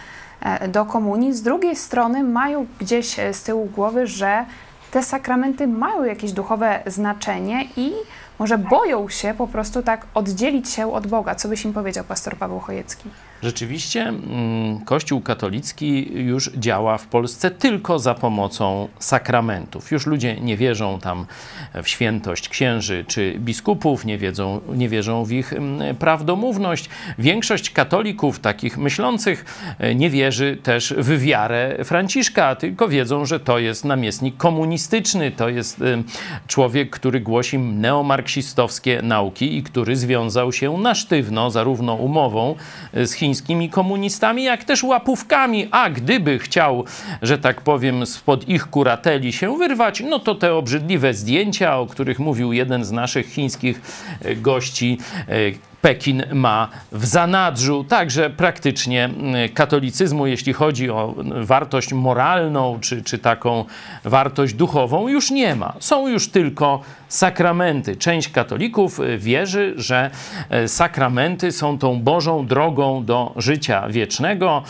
do 0.69 0.85
komunii. 0.85 1.35
Z 1.35 1.43
drugiej 1.43 1.77
strony 1.77 2.25
mają 2.25 2.67
gdzieś 2.81 3.17
z 3.33 3.43
tyłu 3.43 3.67
głowy, 3.67 4.07
że 4.07 4.45
te 4.91 5.03
sakramenty 5.03 5.67
mają 5.67 6.05
jakieś 6.05 6.33
duchowe 6.33 6.83
znaczenie 6.87 7.65
i 7.77 7.93
może 8.39 8.59
boją 8.59 9.09
się 9.09 9.35
po 9.35 9.47
prostu 9.47 9.83
tak 9.83 10.07
oddzielić 10.15 10.71
się 10.71 10.93
od 10.93 11.07
Boga. 11.07 11.35
Co 11.35 11.49
byś 11.49 11.65
im 11.65 11.73
powiedział 11.73 12.05
pastor 12.05 12.37
Paweł 12.37 12.61
Chojecki? 12.61 13.09
Rzeczywiście 13.43 14.03
mm, 14.03 14.81
Kościół 14.85 15.21
katolicki 15.21 16.13
już 16.15 16.51
działa 16.51 16.99
w 16.99 17.07
Polsce 17.07 17.51
tylko 17.51 17.99
za 17.99 18.15
pomocą 18.15 18.89
sakramentów. 18.99 19.91
Już 19.91 20.07
ludzie 20.07 20.41
nie 20.41 20.57
wierzą 20.57 20.99
tam 21.01 21.27
w 21.83 21.89
świętość 21.89 22.49
księży 22.49 23.05
czy 23.09 23.35
biskupów, 23.39 24.05
nie, 24.05 24.19
wiedzą, 24.19 24.61
nie 24.75 24.89
wierzą 24.89 25.25
w 25.25 25.33
ich 25.33 25.53
mm, 25.53 25.97
prawdomówność. 25.97 26.89
Większość 27.19 27.71
katolików, 27.71 28.41
takich 28.41 28.79
myślących, 28.79 29.45
e, 29.79 29.95
nie 29.95 30.11
wierzy 30.11 30.59
też 30.63 30.95
w 30.99 31.21
wiarę 31.21 31.77
Franciszka, 31.85 32.55
tylko 32.55 32.89
wiedzą, 32.89 33.27
że 33.27 33.41
to 33.41 33.59
jest 33.59 33.85
namiestnik 33.85 34.37
komunistyczny, 34.37 35.31
to 35.31 35.49
jest 35.49 35.81
człowiek, 36.47 36.91
który 36.91 37.21
głosi 37.21 37.59
neomarksistowskie 37.59 39.03
nauki 39.03 39.57
i 39.57 39.63
który 39.63 39.97
związał 39.97 40.53
się 40.53 40.79
na 40.79 40.95
sztywno 40.95 41.51
zarówno 41.51 41.95
umową 41.95 42.55
z 42.95 43.13
chińskimi 43.27 43.71
komunistami, 43.71 44.45
jak 44.45 44.65
też 44.65 44.83
łapówkami, 44.83 45.69
a 45.71 45.91
gdyby 45.91 46.39
chciał, 46.39 46.85
że 47.23 47.39
tak 47.39 47.61
powiem, 47.61 48.07
spod 48.07 48.49
ich 48.49 48.71
kurateli 48.71 49.33
się 49.33 49.59
wyrwać, 49.59 50.01
no 50.01 50.19
to 50.19 50.35
te 50.35 50.55
obrzydliwe 50.55 51.15
zdjęcia, 51.15 51.79
o 51.79 51.87
których 51.87 52.19
mówił 52.19 52.53
jeden 52.53 52.85
z 52.85 52.93
naszych 52.93 53.27
chińskich 53.27 53.81
e, 54.23 54.37
gości, 54.37 54.99
e, 55.29 55.77
Pekin 55.81 56.23
ma 56.33 56.69
w 56.93 57.07
zanadrzu, 57.07 57.85
także 57.85 58.31
praktycznie 58.31 59.11
katolicyzmu, 59.55 60.27
jeśli 60.27 60.53
chodzi 60.53 60.91
o 60.91 61.15
wartość 61.41 61.93
moralną 61.93 62.79
czy, 62.81 63.03
czy 63.03 63.19
taką 63.19 63.65
wartość 64.05 64.55
duchową, 64.55 65.09
już 65.09 65.31
nie 65.31 65.57
ma. 65.57 65.75
Są 65.81 66.09
już 66.09 66.29
tylko 66.29 66.81
sakramenty. 67.09 67.97
Część 67.97 68.29
katolików 68.29 69.01
y, 69.01 69.19
wierzy, 69.19 69.75
że 69.77 70.11
e, 70.51 70.69
sakramenty 70.69 71.53
są 71.53 71.79
tą 71.79 72.01
Bożą 72.01 72.47
drogą 72.47 73.05
do 73.05 73.33
życia 73.37 73.89
wiecznego, 73.89 74.63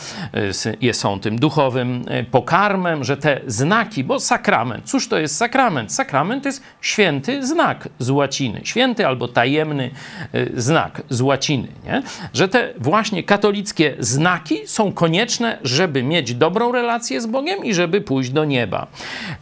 y, 0.83 0.95
są 0.95 1.21
tym 1.21 1.39
duchowym 1.39 2.05
y, 2.21 2.25
pokarmem, 2.25 3.05
że 3.05 3.17
te 3.17 3.41
znaki, 3.47 4.05
bo 4.05 4.21
sakrament, 4.21 4.85
cóż 4.85 5.09
to 5.09 5.19
jest 5.19 5.37
sakrament? 5.37 5.93
Sakrament 5.93 6.45
jest 6.45 6.63
święty 6.81 7.47
znak 7.47 7.89
z 7.99 8.11
łaciny, 8.11 8.61
święty 8.65 9.07
albo 9.07 9.29
tajemny 9.29 9.91
y, 10.35 10.53
znak 10.57 11.03
z 11.09 11.21
łaciny, 11.21 11.69
nie? 11.85 12.03
że 12.35 12.49
te 12.49 12.73
właśnie 12.79 13.23
katolickie 13.23 13.95
znaki 13.99 14.59
są 14.67 14.93
konieczne, 14.93 15.59
żeby 15.63 16.03
mieć 16.03 16.35
dobrą 16.35 16.73
relację 16.73 17.21
z 17.21 17.27
Bogiem 17.27 17.65
i 17.65 17.75
żeby 17.75 18.01
pójść 18.01 18.31
do 18.31 18.45
nieba. 18.45 18.87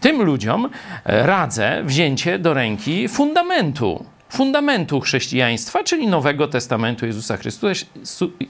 Tym 0.01 0.23
ludziom 0.23 0.71
radzę 1.05 1.83
wzięcie 1.85 2.39
do 2.39 2.55
ręki 2.55 2.84
fundamentu. 3.09 4.05
Fundamentu 4.29 5.01
chrześcijaństwa, 5.01 5.85
czyli 5.85 6.07
Nowego 6.07 6.49
Testamentu 6.49 7.07
Jezusa 7.07 7.37
Chrystusa. 7.37 7.87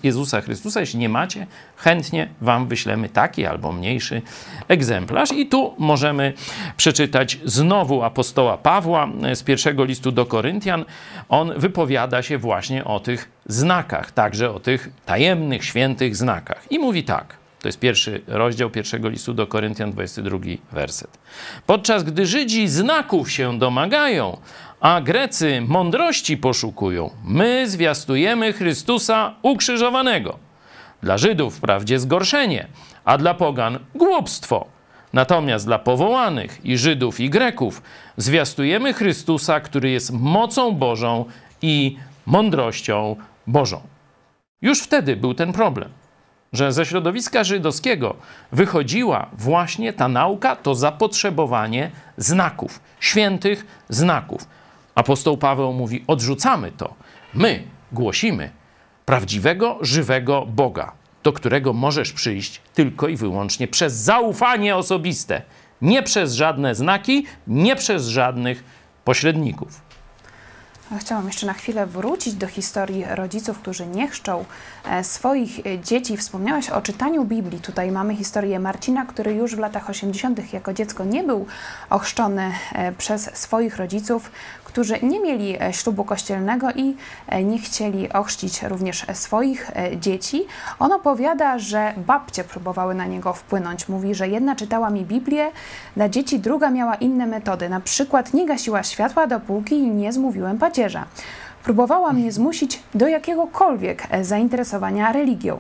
Jezusa 0.03 0.41
Chrystusa. 0.41 0.81
Jeśli 0.81 0.99
nie 0.99 1.09
macie, 1.09 1.47
chętnie 1.77 2.29
Wam 2.41 2.69
wyślemy 2.69 3.09
taki 3.09 3.47
albo 3.47 3.73
mniejszy 3.73 4.23
egzemplarz. 4.69 5.33
I 5.33 5.47
tu 5.47 5.75
możemy 5.79 6.33
przeczytać 6.77 7.39
znowu 7.45 8.03
apostoła 8.03 8.59
Pawła 8.59 9.09
z 9.35 9.43
pierwszego 9.43 9.85
listu 9.85 10.13
do 10.13 10.27
Koryntian. 10.27 10.85
On 11.29 11.53
wypowiada 11.57 12.23
się 12.23 12.39
właśnie 12.39 12.85
o 12.85 13.01
tych 13.01 13.31
znakach, 13.47 14.13
także 14.13 14.51
o 14.51 14.61
tych 14.61 14.91
tajemnych, 15.07 15.65
świętych 15.65 16.17
znakach. 16.17 16.67
I 16.71 16.79
mówi 16.79 17.05
tak. 17.05 17.44
To 17.65 17.69
jest 17.69 17.81
pierwszy 17.81 18.23
rozdział 18.27 18.71
pierwszego 18.71 19.09
listu 19.09 19.35
do 19.35 19.47
Koryntian, 19.47 19.93
22 19.93 20.39
werset. 20.73 21.19
Podczas 21.67 22.03
gdy 22.03 22.27
Żydzi 22.27 22.69
znaków 22.69 23.31
się 23.31 23.59
domagają, 23.59 24.37
a 24.81 25.01
Grecy 25.01 25.61
mądrości 25.61 26.37
poszukują, 26.37 27.11
my 27.25 27.69
zwiastujemy 27.69 28.53
Chrystusa 28.53 29.35
ukrzyżowanego. 29.43 30.39
Dla 31.03 31.19
Żydów 31.19 31.57
wprawdzie 31.57 31.99
zgorszenie, 31.99 32.67
a 33.05 33.19
dla 33.19 33.35
pogan 33.35 33.79
głupstwo. 33.95 34.67
Natomiast 35.13 35.67
dla 35.67 35.79
powołanych 35.79 36.65
i 36.65 36.79
Żydów 36.79 37.21
i 37.21 37.31
Greków 37.31 37.83
zwiastujemy 38.17 38.93
Chrystusa, 38.93 39.61
który 39.61 39.91
jest 39.91 40.13
mocą 40.13 40.73
Bożą 40.73 41.25
i 41.63 41.97
mądrością 42.27 43.17
Bożą. 43.47 43.81
Już 44.63 44.81
wtedy 44.83 45.17
był 45.17 45.35
ten 45.35 45.53
problem, 45.53 45.91
że 46.55 46.73
ze 46.73 46.87
środowiska 46.87 47.45
żydowskiego 47.45 48.17
wychodziła 48.53 49.27
właśnie 49.33 49.93
ta 49.93 50.09
nauka, 50.09 50.57
to 50.57 50.75
zapotrzebowanie 50.75 51.91
znaków, 52.17 52.81
świętych 53.01 53.67
znaków. 53.89 54.49
Apostoł 54.95 55.37
Paweł 55.37 55.73
mówi: 55.73 56.05
odrzucamy 56.07 56.73
to. 56.73 56.95
My 57.35 57.63
głosimy 57.93 58.51
prawdziwego, 59.05 59.79
żywego 59.81 60.47
Boga, 60.47 60.93
do 61.23 61.33
którego 61.33 61.73
możesz 61.73 62.13
przyjść 62.13 62.61
tylko 62.75 63.09
i 63.09 63.17
wyłącznie 63.17 63.69
przez 63.69 63.93
zaufanie 63.93 64.77
osobiste, 64.77 65.43
nie 65.83 66.03
przez 66.03 66.33
żadne 66.33 66.75
znaki, 66.75 67.27
nie 67.47 67.77
przez 67.77 68.07
żadnych 68.07 68.65
pośredników. 69.05 69.81
Chciałam 70.99 71.27
jeszcze 71.27 71.47
na 71.47 71.53
chwilę 71.53 71.87
wrócić 71.87 72.35
do 72.35 72.47
historii 72.47 73.05
rodziców, 73.11 73.59
którzy 73.59 73.87
nie 73.87 74.09
chrzczą 74.09 74.45
e, 74.85 75.05
swoich 75.05 75.67
e, 75.67 75.79
dzieci. 75.79 76.17
Wspomniałaś 76.17 76.71
o 76.71 76.83
czytaniu 76.83 77.25
Biblii. 77.25 77.61
Tutaj 77.61 77.91
mamy 77.91 78.17
historię 78.17 78.61
Marcina, 78.61 79.07
który 79.07 79.35
już 79.35 79.57
w 79.57 79.59
latach 79.59 79.91
80. 79.91 80.53
jako 80.53 80.73
dziecko 80.73 81.05
nie 81.05 81.23
był 81.23 81.47
ochrzczony 81.91 82.53
e, 82.73 82.93
przez 82.93 83.31
swoich 83.37 83.77
rodziców 83.77 84.31
którzy 84.75 84.99
nie 85.03 85.21
mieli 85.21 85.57
e, 85.63 85.73
ślubu 85.73 86.05
kościelnego 86.05 86.71
i 86.71 86.97
e, 87.29 87.45
nie 87.45 87.59
chcieli 87.59 88.13
ochrzcić 88.13 88.63
również 88.63 89.07
swoich 89.13 89.71
e, 89.75 89.97
dzieci. 89.97 90.47
On 90.79 90.93
opowiada, 90.93 91.59
że 91.59 91.93
babcie 92.07 92.45
próbowały 92.45 92.95
na 92.95 93.07
niego 93.07 93.33
wpłynąć. 93.33 93.89
Mówi, 93.89 94.15
że 94.15 94.29
jedna 94.29 94.57
czytała 94.57 94.91
mi 94.91 95.05
Biblię, 95.05 95.51
dla 95.97 96.09
dzieci 96.09 96.39
druga 96.39 96.71
miała 96.71 96.95
inne 96.95 97.27
metody. 97.27 97.69
Na 97.69 97.81
przykład 97.81 98.35
nie 98.35 98.47
gasiła 98.47 98.83
światła, 98.83 99.27
dopóki 99.27 99.83
nie 99.83 100.13
zmówiłem 100.13 100.59
padzierza. 100.59 101.05
Próbowała 101.65 102.13
mnie 102.13 102.33
zmusić 102.33 102.83
do 102.95 103.09
jakiegokolwiek 103.09 104.03
zainteresowania 104.23 105.13
religią. 105.13 105.59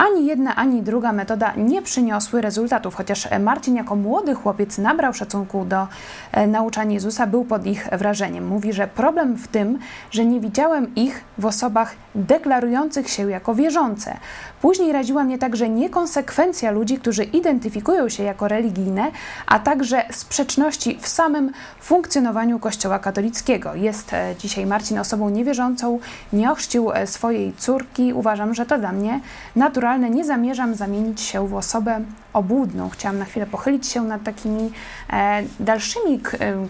Ani 0.00 0.26
jedna, 0.26 0.56
ani 0.56 0.82
druga 0.82 1.12
metoda 1.12 1.52
nie 1.56 1.82
przyniosły 1.82 2.40
rezultatów, 2.40 2.94
chociaż 2.94 3.28
Marcin 3.40 3.76
jako 3.76 3.96
młody 3.96 4.34
chłopiec 4.34 4.78
nabrał 4.78 5.14
szacunku 5.14 5.64
do 5.64 5.86
e, 6.32 6.46
nauczania 6.46 6.94
Jezusa, 6.94 7.26
był 7.26 7.44
pod 7.44 7.66
ich 7.66 7.88
wrażeniem. 7.92 8.46
Mówi, 8.46 8.72
że 8.72 8.86
problem 8.86 9.36
w 9.36 9.48
tym, 9.48 9.78
że 10.10 10.24
nie 10.24 10.40
widziałem 10.40 10.94
ich 10.94 11.24
w 11.38 11.46
osobach 11.46 11.94
deklarujących 12.14 13.10
się 13.10 13.30
jako 13.30 13.54
wierzące. 13.54 14.16
Później 14.60 14.92
raziła 14.92 15.24
mnie 15.24 15.38
także 15.38 15.68
niekonsekwencja 15.68 16.70
ludzi, 16.70 16.98
którzy 16.98 17.24
identyfikują 17.24 18.08
się 18.08 18.22
jako 18.22 18.48
religijne, 18.48 19.10
a 19.46 19.58
także 19.58 20.04
sprzeczności 20.10 20.98
w 21.00 21.08
samym 21.08 21.52
funkcjonowaniu 21.80 22.58
Kościoła 22.58 22.98
katolickiego. 22.98 23.74
Jest 23.74 24.12
e, 24.12 24.34
dzisiaj 24.38 24.66
Marcin 24.66 24.98
osobą 24.98 25.28
niewierzącą, 25.28 25.98
nie 26.32 26.52
ochrzcił 26.52 26.92
e, 26.92 27.06
swojej 27.06 27.52
córki. 27.52 28.12
Uważam, 28.12 28.54
że 28.54 28.66
to 28.66 28.78
dla 28.78 28.92
mnie 28.92 29.20
naturalne. 29.56 29.89
Nie 29.96 30.24
zamierzam 30.24 30.74
zamienić 30.74 31.20
się 31.20 31.48
w 31.48 31.54
osobę 31.54 32.00
obłudną. 32.32 32.88
Chciałam 32.88 33.18
na 33.18 33.24
chwilę 33.24 33.46
pochylić 33.46 33.86
się 33.86 34.02
nad 34.02 34.22
takimi 34.22 34.72
e, 35.12 35.42
dalszymi 35.60 36.20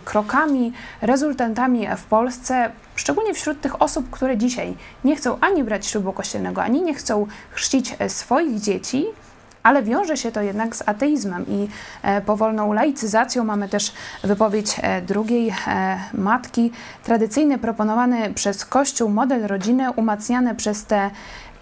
krokami, 0.04 0.72
rezultatami 1.02 1.86
w 1.96 2.04
Polsce 2.04 2.70
szczególnie 3.00 3.34
wśród 3.34 3.60
tych 3.60 3.82
osób, 3.82 4.10
które 4.10 4.36
dzisiaj 4.36 4.74
nie 5.04 5.16
chcą 5.16 5.40
ani 5.40 5.64
brać 5.64 5.86
ślubu 5.86 6.12
kościelnego, 6.12 6.62
ani 6.62 6.82
nie 6.82 6.94
chcą 6.94 7.26
chrzcić 7.50 7.96
e, 7.98 8.08
swoich 8.08 8.60
dzieci, 8.60 9.06
ale 9.62 9.82
wiąże 9.82 10.16
się 10.16 10.32
to 10.32 10.42
jednak 10.42 10.76
z 10.76 10.88
ateizmem 10.88 11.46
i 11.48 11.68
e, 12.02 12.20
powolną 12.20 12.72
laicyzacją. 12.72 13.44
Mamy 13.44 13.68
też 13.68 13.92
wypowiedź 14.24 14.76
e, 14.82 15.02
drugiej 15.02 15.54
matki. 16.14 16.72
Tradycyjny 17.04 17.58
proponowany 17.58 18.34
przez 18.34 18.64
Kościół 18.64 19.08
model 19.08 19.46
rodziny, 19.46 19.92
umacniany 19.92 20.54
przez 20.54 20.84
te 20.84 21.10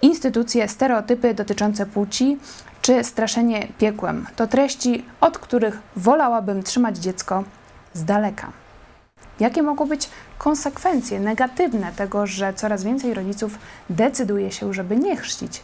instytucje, 0.03 0.69
stereotypy 0.69 1.35
dotyczące 1.35 1.87
płci 1.87 2.39
czy 2.83 3.05
straszenie 3.05 3.69
piekłem. 3.79 4.27
To 4.37 4.47
treści, 4.47 5.05
od 5.21 5.39
których 5.39 5.79
wolałabym 5.97 6.63
trzymać 6.63 6.99
dziecko 6.99 7.45
z 7.93 8.05
daleka. 8.05 8.53
Jakie 9.41 9.63
mogą 9.63 9.89
być 9.89 10.11
konsekwencje 10.39 11.21
negatywne 11.21 11.93
tego, 11.93 12.27
że 12.27 12.55
coraz 12.55 12.85
więcej 12.85 13.15
rodziców 13.15 13.59
decyduje 13.91 14.53
się, 14.53 14.75
żeby 14.75 14.97
nie 14.97 15.17
chrzcić 15.17 15.63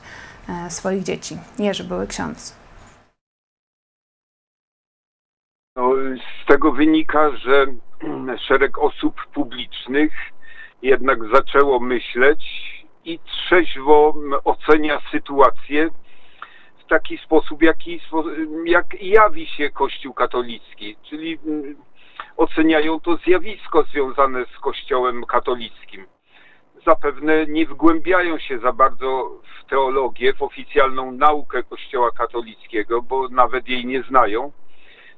e, 0.49 0.71
swoich 0.71 1.03
dzieci? 1.03 1.39
Jerzy 1.59 1.85
były 1.85 2.07
ksiądz. 2.07 2.57
No, 5.77 5.91
z 6.43 6.47
tego 6.47 6.73
wynika, 6.73 7.31
że 7.37 7.67
szereg 8.49 8.79
osób 8.79 9.15
publicznych 9.35 10.13
jednak 10.83 11.19
zaczęło 11.35 11.81
myśleć 11.81 12.64
i 13.05 13.19
trzeźwo 13.19 14.15
ocenia 14.45 15.01
sytuację 15.11 15.89
w 16.79 16.87
taki 16.89 17.19
sposób, 17.19 17.63
jaki, 17.63 18.01
jak 18.67 19.03
jawi 19.03 19.47
się 19.47 19.71
Kościół 19.71 20.15
katolicki, 20.15 20.97
czyli 21.03 21.39
oceniają 22.37 23.01
to 23.01 23.17
zjawisko 23.17 23.83
związane 23.83 24.45
z 24.57 24.59
Kościołem 24.59 25.25
katolickim. 25.25 26.07
Zapewne 26.87 27.47
nie 27.47 27.67
wgłębiają 27.67 28.39
się 28.39 28.59
za 28.59 28.73
bardzo 28.73 29.31
w 29.61 29.71
teologię, 29.71 30.33
w 30.33 30.43
oficjalną 30.43 31.13
naukę 31.13 31.63
Kościoła 31.63 32.11
katolickiego, 32.11 33.03
bo 33.03 33.29
nawet 33.29 33.69
jej 33.69 33.87
nie 33.87 34.03
znają. 34.03 34.53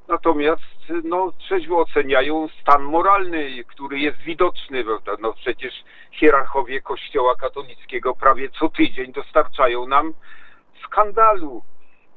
Natomiast 0.08 0.62
no, 1.04 1.32
trzeźwo 1.38 1.78
oceniają 1.78 2.48
stan 2.60 2.82
moralny, 2.82 3.64
który 3.64 3.98
jest 3.98 4.18
widoczny. 4.18 4.84
No, 5.20 5.32
przecież 5.32 5.84
hierarchowie 6.10 6.80
Kościoła 6.80 7.34
katolickiego 7.36 8.14
prawie 8.14 8.48
co 8.48 8.68
tydzień 8.68 9.12
dostarczają 9.12 9.86
nam 9.86 10.14
skandalu. 10.84 11.62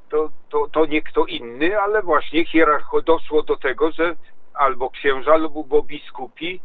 To, 0.10 0.30
to, 0.50 0.68
to 0.68 0.86
nie 0.86 1.02
kto 1.02 1.26
inny, 1.26 1.80
ale 1.80 2.02
właśnie 2.02 2.46
hierarcho 2.46 3.02
doszło 3.02 3.44
do 3.44 3.56
tego, 3.56 3.92
że 3.92 4.16
albo 4.54 4.90
księża, 4.90 5.32
albo 5.32 5.84
biskupi 5.84 6.62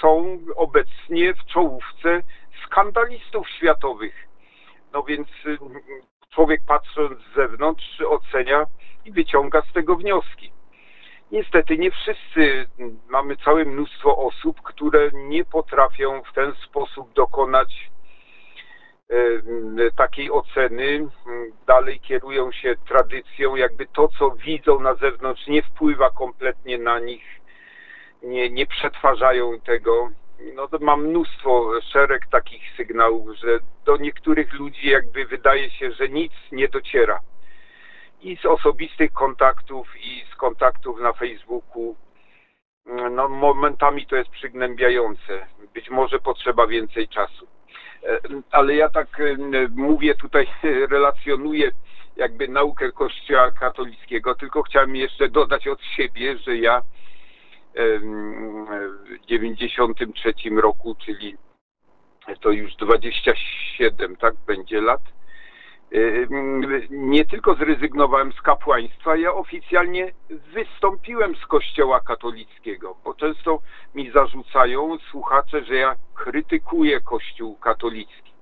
są 0.00 0.38
obecnie 0.56 1.34
w 1.34 1.44
czołówce 1.44 2.22
skandalistów 2.66 3.48
światowych. 3.50 4.28
No 4.92 5.02
więc 5.02 5.28
y, 5.46 5.58
człowiek 6.34 6.60
patrząc 6.66 7.18
z 7.20 7.34
zewnątrz 7.34 8.00
ocenia 8.00 8.64
i 9.04 9.12
wyciąga 9.12 9.62
z 9.62 9.72
tego 9.72 9.96
wnioski. 9.96 10.52
Niestety 11.32 11.78
nie 11.78 11.90
wszyscy, 11.90 12.66
mamy 13.08 13.36
całe 13.36 13.64
mnóstwo 13.64 14.16
osób, 14.16 14.62
które 14.62 15.10
nie 15.14 15.44
potrafią 15.44 16.22
w 16.22 16.32
ten 16.32 16.52
sposób 16.54 17.12
dokonać 17.12 17.90
takiej 19.96 20.30
oceny, 20.30 21.08
dalej 21.66 22.00
kierują 22.00 22.52
się 22.52 22.74
tradycją, 22.88 23.56
jakby 23.56 23.86
to, 23.86 24.08
co 24.08 24.30
widzą 24.30 24.80
na 24.80 24.94
zewnątrz, 24.94 25.46
nie 25.46 25.62
wpływa 25.62 26.10
kompletnie 26.10 26.78
na 26.78 26.98
nich, 26.98 27.24
nie, 28.22 28.50
nie 28.50 28.66
przetwarzają 28.66 29.60
tego. 29.60 30.10
No 30.54 30.68
to 30.68 30.78
mam 30.80 31.06
mnóstwo, 31.06 31.70
szereg 31.92 32.26
takich 32.26 32.62
sygnałów, 32.76 33.36
że 33.36 33.58
do 33.84 33.96
niektórych 33.96 34.52
ludzi 34.52 34.88
jakby 34.88 35.24
wydaje 35.24 35.70
się, 35.70 35.92
że 35.92 36.08
nic 36.08 36.32
nie 36.52 36.68
dociera. 36.68 37.20
I 38.22 38.36
z 38.36 38.46
osobistych 38.46 39.12
kontaktów, 39.12 39.88
i 39.96 40.24
z 40.32 40.36
kontaktów 40.36 41.00
na 41.00 41.12
Facebooku, 41.12 41.96
no 43.10 43.28
momentami 43.28 44.06
to 44.06 44.16
jest 44.16 44.30
przygnębiające. 44.30 45.46
Być 45.74 45.90
może 45.90 46.18
potrzeba 46.18 46.66
więcej 46.66 47.08
czasu. 47.08 47.46
E, 48.04 48.20
ale 48.50 48.74
ja 48.74 48.88
tak 48.88 49.20
e, 49.20 49.36
mówię 49.70 50.14
tutaj, 50.14 50.46
relacjonuję 50.90 51.70
jakby 52.16 52.48
naukę 52.48 52.92
Kościoła 52.92 53.50
katolickiego, 53.50 54.34
tylko 54.34 54.62
chciałem 54.62 54.96
jeszcze 54.96 55.28
dodać 55.28 55.68
od 55.68 55.82
siebie, 55.82 56.38
że 56.38 56.56
ja 56.56 56.82
w 57.74 59.26
93 59.26 60.34
roku, 60.62 60.96
czyli 61.04 61.36
to 62.40 62.50
już 62.50 62.76
27, 62.76 64.16
tak, 64.16 64.34
będzie 64.46 64.80
lat, 64.80 65.00
nie 66.90 67.24
tylko 67.24 67.54
zrezygnowałem 67.54 68.32
z 68.32 68.42
kapłaństwa, 68.42 69.16
ja 69.16 69.32
oficjalnie 69.32 70.12
wystąpiłem 70.30 71.36
z 71.36 71.46
Kościoła 71.46 72.00
katolickiego, 72.00 72.96
bo 73.04 73.14
często 73.14 73.58
mi 73.94 74.10
zarzucają 74.10 74.98
słuchacze, 74.98 75.64
że 75.64 75.74
ja 75.74 75.94
krytykuję 76.14 77.00
Kościół 77.00 77.56
katolicki. 77.56 78.32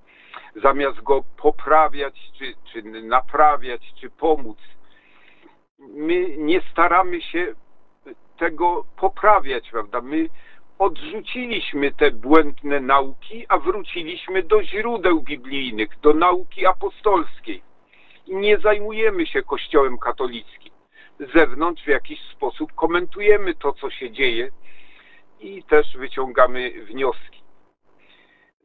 zamiast 0.62 1.02
go 1.02 1.24
poprawiać, 1.36 2.30
czy, 2.38 2.54
czy 2.72 2.82
naprawiać, 3.02 3.94
czy 4.00 4.10
pomóc. 4.10 4.58
My 5.78 6.36
nie 6.36 6.60
staramy 6.60 7.22
się 7.22 7.54
tego 8.38 8.84
poprawiać, 8.96 9.70
prawda? 9.70 10.00
My 10.00 10.28
odrzuciliśmy 10.80 11.92
te 11.92 12.10
błędne 12.10 12.80
nauki, 12.80 13.46
a 13.48 13.58
wróciliśmy 13.58 14.42
do 14.42 14.62
źródeł 14.62 15.20
biblijnych, 15.20 16.00
do 16.02 16.14
nauki 16.14 16.66
apostolskiej. 16.66 17.62
Nie 18.28 18.58
zajmujemy 18.58 19.26
się 19.26 19.42
Kościołem 19.42 19.98
katolickim. 19.98 20.72
Z 21.18 21.32
zewnątrz 21.32 21.84
w 21.84 21.88
jakiś 21.88 22.20
sposób 22.20 22.72
komentujemy 22.74 23.54
to, 23.54 23.72
co 23.72 23.90
się 23.90 24.10
dzieje 24.10 24.50
i 25.40 25.62
też 25.62 25.96
wyciągamy 25.96 26.84
wnioski. 26.84 27.42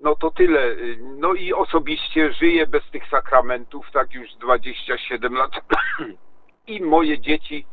No 0.02 0.16
to 0.16 0.32
tyle. 0.32 0.76
No 1.00 1.34
i 1.34 1.54
osobiście 1.54 2.34
żyję 2.34 2.68
bez 2.68 2.92
tych 2.92 3.08
sakramentów, 3.10 3.86
tak 3.94 4.14
już 4.14 4.34
27 4.36 5.34
lat. 5.34 5.52
I 6.68 6.82
moje 6.82 7.20
dzieci 7.20 7.66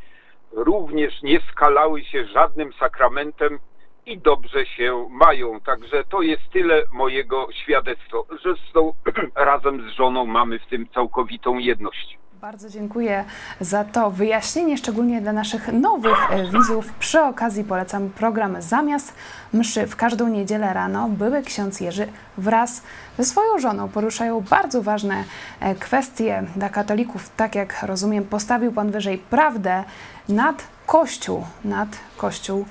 również 0.53 1.23
nie 1.23 1.41
skalały 1.41 2.05
się 2.05 2.25
żadnym 2.25 2.73
sakramentem 2.73 3.59
i 4.07 4.19
dobrze 4.19 4.67
się 4.67 5.09
mają. 5.11 5.61
Także 5.61 6.05
to 6.05 6.23
jest 6.23 6.43
tyle 6.53 6.83
mojego 6.93 7.49
świadectwa. 7.53 8.19
Zresztą 8.43 8.93
razem 9.35 9.91
z 9.91 9.93
żoną 9.93 10.27
mamy 10.27 10.59
w 10.59 10.67
tym 10.67 10.89
całkowitą 10.95 11.59
jedność. 11.59 12.19
Bardzo 12.43 12.69
dziękuję 12.69 13.25
za 13.61 13.85
to 13.85 14.11
wyjaśnienie, 14.11 14.79
szczególnie 14.79 15.21
dla 15.21 15.33
naszych 15.33 15.73
nowych 15.73 16.31
e, 16.31 16.45
widzów. 16.45 16.93
Przy 16.93 17.21
okazji 17.21 17.65
polecam 17.65 18.11
program 18.11 18.63
Zamiast 18.63 19.17
mszy 19.53 19.87
w 19.87 19.97
każdą 19.97 20.29
niedzielę 20.29 20.73
rano. 20.73 21.09
Były 21.09 21.43
ksiądz 21.43 21.81
Jerzy 21.81 22.09
wraz 22.39 22.83
ze 23.19 23.25
swoją 23.25 23.59
żoną 23.59 23.89
poruszają 23.89 24.41
bardzo 24.41 24.83
ważne 24.83 25.25
e, 25.61 25.75
kwestie 25.75 26.43
dla 26.57 26.69
katolików. 26.69 27.31
Tak 27.37 27.55
jak 27.55 27.83
rozumiem, 27.83 28.25
postawił 28.25 28.73
Pan 28.73 28.91
wyżej 28.91 29.19
prawdę 29.19 29.85
nad 30.29 30.69
Kościół, 30.87 31.47
nad 31.65 31.89
Kościół 32.17 32.67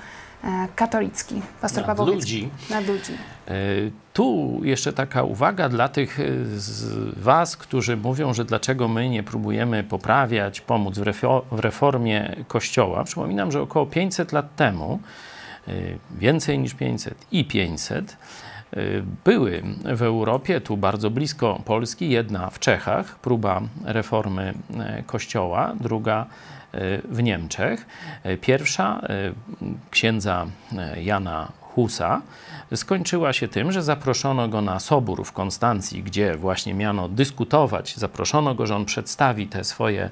katolicki. 0.76 1.42
Pastor 1.60 1.86
nad 1.86 1.98
ludzi. 1.98 2.48
Nad 2.70 2.86
ludzi. 2.86 3.12
E, 3.48 3.54
tu 4.12 4.60
jeszcze 4.62 4.92
taka 4.92 5.22
uwaga 5.22 5.68
dla 5.68 5.88
tych 5.88 6.18
z 6.56 7.18
Was, 7.18 7.56
którzy 7.56 7.96
mówią, 7.96 8.34
że 8.34 8.44
dlaczego 8.44 8.88
my 8.88 9.08
nie 9.08 9.22
próbujemy 9.22 9.84
poprawiać, 9.84 10.60
pomóc 10.60 10.98
w 11.50 11.58
reformie 11.58 12.36
Kościoła. 12.48 13.04
Przypominam, 13.04 13.52
że 13.52 13.62
około 13.62 13.86
500 13.86 14.32
lat 14.32 14.56
temu, 14.56 14.98
więcej 16.18 16.58
niż 16.58 16.74
500 16.74 17.14
i 17.32 17.44
500, 17.44 18.16
były 19.24 19.62
w 19.84 20.02
Europie, 20.02 20.60
tu 20.60 20.76
bardzo 20.76 21.10
blisko 21.10 21.60
Polski, 21.64 22.10
jedna 22.10 22.50
w 22.50 22.58
Czechach, 22.58 23.18
próba 23.18 23.60
reformy 23.84 24.54
e, 24.78 25.02
kościoła, 25.06 25.74
druga 25.80 26.26
e, 26.26 26.26
w 27.04 27.22
Niemczech. 27.22 27.86
E, 28.22 28.36
pierwsza 28.36 29.00
księdza 29.90 30.46
Jana 30.96 31.52
Husa 31.60 32.22
skończyła 32.74 33.32
się 33.32 33.48
tym, 33.48 33.72
że 33.72 33.82
zaproszono 33.82 34.48
go 34.48 34.62
na 34.62 34.80
sobór 34.80 35.24
w 35.24 35.32
Konstancji, 35.32 36.02
gdzie 36.02 36.36
właśnie 36.36 36.74
miano 36.74 37.08
dyskutować. 37.08 37.96
Zaproszono 37.96 38.54
go, 38.54 38.66
że 38.66 38.76
on 38.76 38.84
przedstawi 38.84 39.46
te 39.46 39.64
swoje 39.64 40.10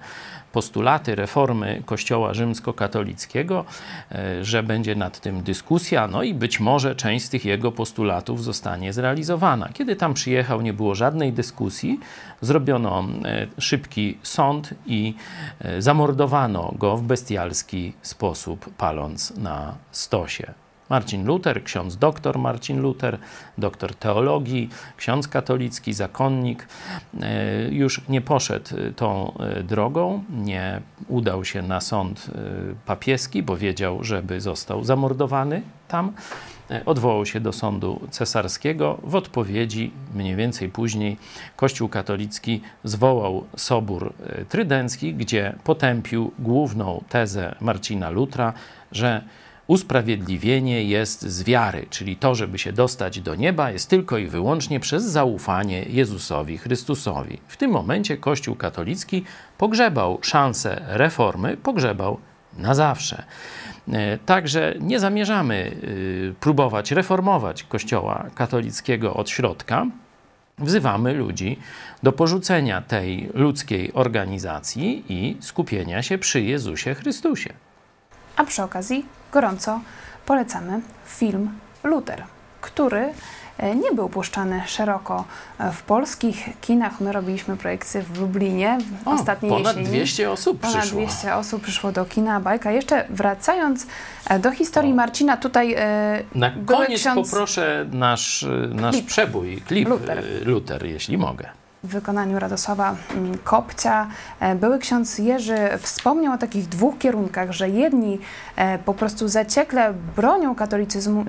postulaty 0.52 1.14
reformy 1.14 1.82
Kościoła 1.86 2.34
rzymskokatolickiego, 2.34 3.64
e, 4.12 4.44
że 4.44 4.62
będzie 4.62 4.94
nad 4.94 5.20
tym 5.20 5.42
dyskusja, 5.42 6.08
no 6.08 6.22
i 6.22 6.34
być 6.34 6.60
może 6.60 6.96
część 6.96 7.24
z 7.24 7.28
tych 7.28 7.44
jego 7.44 7.72
postulatów 7.72 8.44
zostanie 8.44 8.92
zrealizowana. 8.92 9.68
Kiedy 9.72 9.96
tam 9.96 10.14
przyjechał, 10.14 10.60
nie 10.60 10.72
było 10.72 10.94
żadnej 10.94 11.32
dyskusji, 11.32 12.00
zrobiono 12.40 13.04
e, 13.24 13.46
szybki 13.58 14.18
sąd 14.22 14.74
i 14.86 15.14
e, 15.60 15.82
zamordowano 15.82 16.74
go 16.78 16.96
w 16.96 17.02
bestialski 17.02 17.92
sposób, 18.02 18.74
paląc 18.74 19.36
na 19.36 19.74
stosie. 19.90 20.54
Marcin 20.90 21.26
Luther, 21.26 21.64
ksiądz 21.64 21.96
doktor 21.96 22.38
Marcin 22.38 22.80
Luther, 22.80 23.18
doktor 23.58 23.94
teologii, 23.94 24.68
ksiądz 24.96 25.28
katolicki, 25.28 25.92
zakonnik, 25.92 26.68
e, 27.20 27.68
już 27.68 28.08
nie 28.08 28.20
poszedł 28.20 28.70
tą 28.96 29.34
e, 29.38 29.62
drogą, 29.62 30.24
nie 30.30 30.80
udał 31.08 31.44
się 31.44 31.62
na 31.62 31.80
sąd 31.80 32.26
e, 32.28 32.40
papieski, 32.86 33.42
bo 33.42 33.56
wiedział, 33.56 34.04
żeby 34.04 34.40
został 34.40 34.84
zamordowany 34.84 35.62
tam. 35.88 36.12
Odwołał 36.86 37.26
się 37.26 37.40
do 37.40 37.52
sądu 37.52 38.00
cesarskiego. 38.10 38.98
W 39.02 39.14
odpowiedzi, 39.14 39.92
mniej 40.14 40.36
więcej 40.36 40.68
później, 40.68 41.16
Kościół 41.56 41.88
katolicki 41.88 42.60
zwołał 42.84 43.44
Sobór 43.56 44.12
Trydencki, 44.48 45.14
gdzie 45.14 45.54
potępił 45.64 46.32
główną 46.38 47.04
tezę 47.08 47.54
Marcina 47.60 48.10
Lutra, 48.10 48.52
że 48.92 49.22
usprawiedliwienie 49.70 50.84
jest 50.84 51.22
z 51.22 51.42
wiary, 51.42 51.86
czyli 51.90 52.16
to, 52.16 52.34
żeby 52.34 52.58
się 52.58 52.72
dostać 52.72 53.20
do 53.20 53.34
nieba, 53.34 53.70
jest 53.70 53.90
tylko 53.90 54.18
i 54.18 54.26
wyłącznie 54.26 54.80
przez 54.80 55.04
zaufanie 55.04 55.82
Jezusowi 55.82 56.58
Chrystusowi. 56.58 57.40
W 57.48 57.56
tym 57.56 57.70
momencie 57.70 58.16
Kościół 58.16 58.54
katolicki 58.54 59.24
pogrzebał 59.58 60.18
szansę 60.22 60.82
reformy, 60.86 61.56
pogrzebał 61.56 62.18
na 62.58 62.74
zawsze. 62.74 63.24
E, 63.92 64.18
także 64.18 64.74
nie 64.80 65.00
zamierzamy 65.00 65.76
y, 65.84 66.34
próbować 66.40 66.90
reformować 66.90 67.62
Kościoła 67.62 68.26
katolickiego 68.34 69.14
od 69.14 69.30
środka. 69.30 69.86
Wzywamy 70.58 71.14
ludzi 71.14 71.58
do 72.02 72.12
porzucenia 72.12 72.82
tej 72.82 73.30
ludzkiej 73.34 73.92
organizacji 73.92 75.04
i 75.08 75.36
skupienia 75.40 76.02
się 76.02 76.18
przy 76.18 76.40
Jezusie 76.40 76.94
Chrystusie. 76.94 77.52
A 78.36 78.44
przy 78.44 78.62
okazji 78.62 79.19
gorąco 79.32 79.80
polecamy 80.26 80.80
film 81.06 81.50
Luther, 81.84 82.24
który 82.60 83.12
e, 83.58 83.76
nie 83.76 83.92
był 83.92 84.08
puszczany 84.08 84.62
szeroko 84.66 85.24
e, 85.58 85.72
w 85.72 85.82
polskich 85.82 86.48
kinach. 86.60 87.00
My 87.00 87.12
robiliśmy 87.12 87.56
projekcję 87.56 88.02
w 88.02 88.20
Lublinie 88.20 88.78
w 89.04 89.08
o, 89.08 89.10
ostatniej 89.10 89.52
ponad 89.52 89.76
jesieni. 89.76 89.96
200 89.96 90.30
osób 90.30 90.60
ponad 90.60 90.76
przyszło. 90.76 91.00
200 91.00 91.34
osób 91.36 91.62
przyszło 91.62 91.92
do 91.92 92.04
kina 92.04 92.40
Bajka. 92.40 92.70
Jeszcze 92.72 93.06
wracając 93.10 93.86
e, 94.28 94.38
do 94.38 94.50
historii 94.52 94.92
o. 94.92 94.96
Marcina, 94.96 95.36
tutaj 95.36 95.76
Na 96.34 96.50
koniec 96.66 97.00
ksiądz... 97.00 97.30
poproszę 97.30 97.86
nasz, 97.92 98.46
nasz 98.68 98.94
klip. 98.94 99.06
przebój, 99.06 99.62
klip 99.66 99.88
Luther. 99.88 100.24
Luther, 100.44 100.86
jeśli 100.86 101.18
mogę 101.18 101.59
w 101.84 101.88
wykonaniu 101.88 102.38
Radosława 102.38 102.96
Kopcia. 103.44 104.08
E, 104.40 104.54
były 104.54 104.78
ksiądz 104.78 105.18
Jerzy 105.18 105.56
wspomniał 105.78 106.34
o 106.34 106.38
takich 106.38 106.68
dwóch 106.68 106.98
kierunkach, 106.98 107.52
że 107.52 107.68
jedni 107.68 108.18
e, 108.56 108.78
po 108.78 108.94
prostu 108.94 109.28
zaciekle 109.28 109.94
bronią 110.16 110.54
katolicyzmu, 110.54 111.24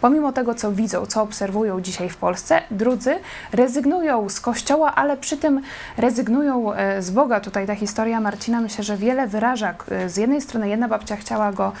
pomimo 0.00 0.32
tego, 0.32 0.54
co 0.54 0.72
widzą, 0.72 1.06
co 1.06 1.22
obserwują 1.22 1.80
dzisiaj 1.80 2.08
w 2.08 2.16
Polsce, 2.16 2.62
drudzy 2.70 3.18
rezygnują 3.52 4.28
z 4.28 4.40
kościoła, 4.40 4.94
ale 4.94 5.16
przy 5.16 5.36
tym 5.36 5.62
rezygnują 5.96 6.72
e, 6.72 7.02
z 7.02 7.10
Boga. 7.10 7.40
Tutaj 7.40 7.66
ta 7.66 7.74
historia 7.74 8.20
Marcina 8.20 8.60
myślę, 8.60 8.84
że 8.84 8.96
wiele 8.96 9.26
wyraża. 9.26 9.74
Z 10.06 10.16
jednej 10.16 10.40
strony 10.40 10.68
jedna 10.68 10.88
babcia 10.88 11.16
chciała 11.16 11.52
go 11.52 11.72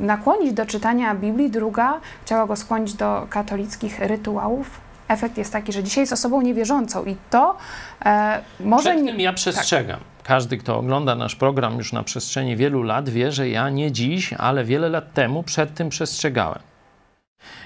nakłonić 0.00 0.52
do 0.52 0.66
czytania 0.66 1.14
Biblii, 1.14 1.50
druga 1.50 2.00
chciała 2.24 2.46
go 2.46 2.56
skłonić 2.56 2.94
do 2.94 3.26
katolickich 3.30 3.98
rytuałów 3.98 4.85
efekt 5.08 5.38
jest 5.38 5.52
taki, 5.52 5.72
że 5.72 5.82
dzisiaj 5.82 6.02
jest 6.02 6.12
osobą 6.12 6.42
niewierzącą 6.42 7.04
i 7.04 7.16
to 7.30 7.56
e, 8.04 8.40
może... 8.60 8.90
Przed 8.90 9.06
tym 9.06 9.20
ja 9.20 9.32
przestrzegam. 9.32 9.98
Tak. 9.98 10.08
Każdy, 10.22 10.56
kto 10.56 10.78
ogląda 10.78 11.14
nasz 11.14 11.36
program 11.36 11.78
już 11.78 11.92
na 11.92 12.02
przestrzeni 12.02 12.56
wielu 12.56 12.82
lat, 12.82 13.08
wie, 13.08 13.32
że 13.32 13.48
ja 13.48 13.70
nie 13.70 13.92
dziś, 13.92 14.32
ale 14.32 14.64
wiele 14.64 14.88
lat 14.88 15.12
temu 15.12 15.42
przed 15.42 15.74
tym 15.74 15.88
przestrzegałem. 15.88 16.58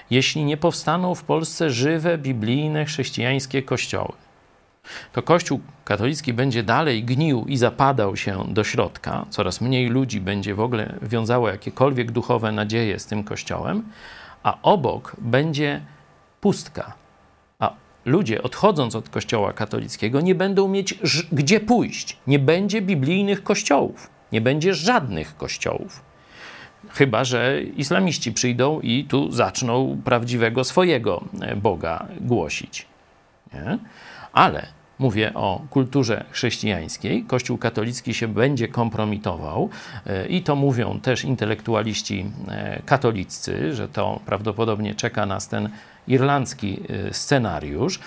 Jeśli 0.09 0.45
nie 0.45 0.57
powstaną 0.57 1.15
w 1.15 1.23
Polsce 1.23 1.69
żywe, 1.69 2.17
biblijne, 2.17 2.85
chrześcijańskie 2.85 3.63
kościoły, 3.63 4.13
to 5.13 5.21
Kościół 5.21 5.59
katolicki 5.85 6.33
będzie 6.33 6.63
dalej 6.63 7.03
gnił 7.03 7.45
i 7.47 7.57
zapadał 7.57 8.15
się 8.17 8.43
do 8.47 8.63
środka, 8.63 9.25
coraz 9.29 9.61
mniej 9.61 9.87
ludzi 9.87 10.21
będzie 10.21 10.55
w 10.55 10.59
ogóle 10.59 10.93
wiązało 11.01 11.49
jakiekolwiek 11.49 12.11
duchowe 12.11 12.51
nadzieje 12.51 12.99
z 12.99 13.05
tym 13.05 13.23
Kościołem, 13.23 13.83
a 14.43 14.57
obok 14.61 15.15
będzie 15.17 15.81
pustka, 16.41 16.93
ludzie 18.05 18.43
odchodząc 18.43 18.95
od 18.95 19.09
kościoła 19.09 19.53
katolickiego 19.53 20.21
nie 20.21 20.35
będą 20.35 20.67
mieć 20.67 20.99
gdzie 21.31 21.59
pójść. 21.59 22.17
Nie 22.27 22.39
będzie 22.39 22.81
biblijnych 22.81 23.43
kościołów, 23.43 24.09
nie 24.31 24.41
będzie 24.41 24.73
żadnych 24.73 25.37
kościołów. 25.37 26.01
Chyba, 26.89 27.23
że 27.23 27.61
islamiści 27.61 28.31
przyjdą 28.31 28.79
i 28.79 29.05
tu 29.05 29.31
zaczną 29.31 30.01
prawdziwego 30.05 30.63
swojego 30.63 31.23
e, 31.41 31.55
Boga 31.55 32.07
głosić. 32.21 32.85
Nie? 33.53 33.77
Ale 34.33 34.67
mówię 35.01 35.33
o 35.33 35.61
kulturze 35.69 36.25
chrześcijańskiej. 36.31 37.23
Kościół 37.23 37.57
katolicki 37.57 38.13
się 38.13 38.27
będzie 38.27 38.67
kompromitował 38.67 39.69
e, 40.05 40.27
i 40.27 40.41
to 40.41 40.55
mówią 40.55 40.99
też 40.99 41.23
intelektualiści 41.23 42.25
e, 42.47 42.81
katoliccy, 42.85 43.73
że 43.73 43.87
to 43.87 44.19
prawdopodobnie 44.25 44.95
czeka 44.95 45.25
nas 45.25 45.47
ten 45.47 45.69
irlandzki 46.07 46.79
e, 47.07 47.13
scenariusz. 47.13 47.99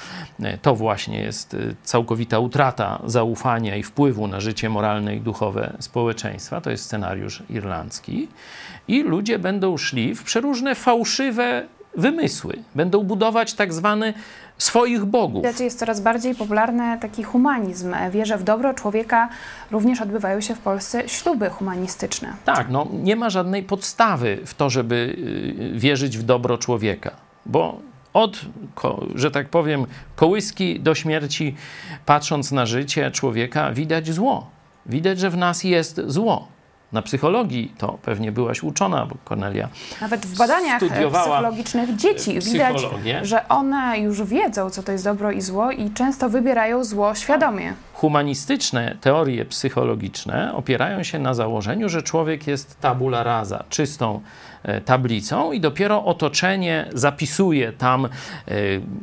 To 0.62 0.74
właśnie 0.74 1.20
jest 1.20 1.56
całkowita 1.82 2.38
utrata 2.38 3.02
zaufania 3.06 3.76
i 3.76 3.82
wpływu 3.82 4.26
na 4.26 4.40
życie 4.40 4.68
moralne 4.68 5.16
i 5.16 5.20
duchowe 5.20 5.76
społeczeństwa. 5.80 6.60
To 6.60 6.70
jest 6.70 6.84
scenariusz 6.84 7.42
irlandzki. 7.50 8.28
I 8.88 9.02
ludzie 9.02 9.38
będą 9.38 9.76
szli 9.76 10.14
w 10.14 10.22
przeróżne 10.22 10.74
fałszywe 10.74 11.66
wymysły. 11.96 12.56
Będą 12.74 13.02
budować 13.02 13.54
tak 13.54 13.72
zwany 13.72 14.14
swoich 14.58 15.04
bogów. 15.04 15.60
Jest 15.60 15.78
coraz 15.78 16.00
bardziej 16.00 16.34
popularny 16.34 16.98
taki 17.00 17.22
humanizm. 17.22 17.94
Wierzę 18.10 18.38
w 18.38 18.42
dobro 18.42 18.74
człowieka. 18.74 19.28
Również 19.70 20.00
odbywają 20.00 20.40
się 20.40 20.54
w 20.54 20.58
Polsce 20.58 21.08
śluby 21.08 21.50
humanistyczne. 21.50 22.32
Tak, 22.44 22.68
no 22.70 22.86
nie 22.92 23.16
ma 23.16 23.30
żadnej 23.30 23.62
podstawy 23.62 24.38
w 24.46 24.54
to, 24.54 24.70
żeby 24.70 25.16
y, 25.74 25.78
wierzyć 25.78 26.18
w 26.18 26.22
dobro 26.22 26.58
człowieka, 26.58 27.10
bo 27.46 27.80
od, 28.12 28.40
że 29.14 29.30
tak 29.30 29.48
powiem, 29.48 29.86
kołyski 30.16 30.80
do 30.80 30.94
śmierci, 30.94 31.56
patrząc 32.06 32.52
na 32.52 32.66
życie 32.66 33.10
człowieka, 33.10 33.72
widać 33.72 34.12
zło. 34.12 34.46
Widać, 34.86 35.18
że 35.18 35.30
w 35.30 35.36
nas 35.36 35.64
jest 35.64 36.00
zło 36.06 36.53
na 36.94 37.02
psychologii, 37.02 37.74
to 37.78 37.98
pewnie 38.02 38.32
byłaś 38.32 38.62
uczona, 38.62 39.06
bo 39.06 39.16
Kornelia 39.24 39.68
Nawet 40.00 40.26
w 40.26 40.38
badaniach 40.38 40.82
psychologicznych 41.10 41.96
dzieci 41.96 42.40
widać, 42.40 42.86
że 43.22 43.48
one 43.48 43.98
już 43.98 44.22
wiedzą, 44.22 44.70
co 44.70 44.82
to 44.82 44.92
jest 44.92 45.04
dobro 45.04 45.30
i 45.30 45.40
zło 45.40 45.70
i 45.70 45.90
często 45.90 46.28
wybierają 46.28 46.84
zło 46.84 47.14
świadomie. 47.14 47.74
Humanistyczne 48.04 48.96
teorie 49.00 49.44
psychologiczne 49.44 50.54
opierają 50.54 51.02
się 51.02 51.18
na 51.18 51.34
założeniu, 51.34 51.88
że 51.88 52.02
człowiek 52.02 52.46
jest 52.46 52.80
tabula 52.80 53.22
rasa, 53.22 53.64
czystą 53.68 54.20
E, 54.64 54.80
tablicą 54.80 55.52
i 55.52 55.60
dopiero 55.60 56.04
otoczenie 56.04 56.88
zapisuje 56.92 57.72
tam, 57.72 58.04
e, 58.04 58.08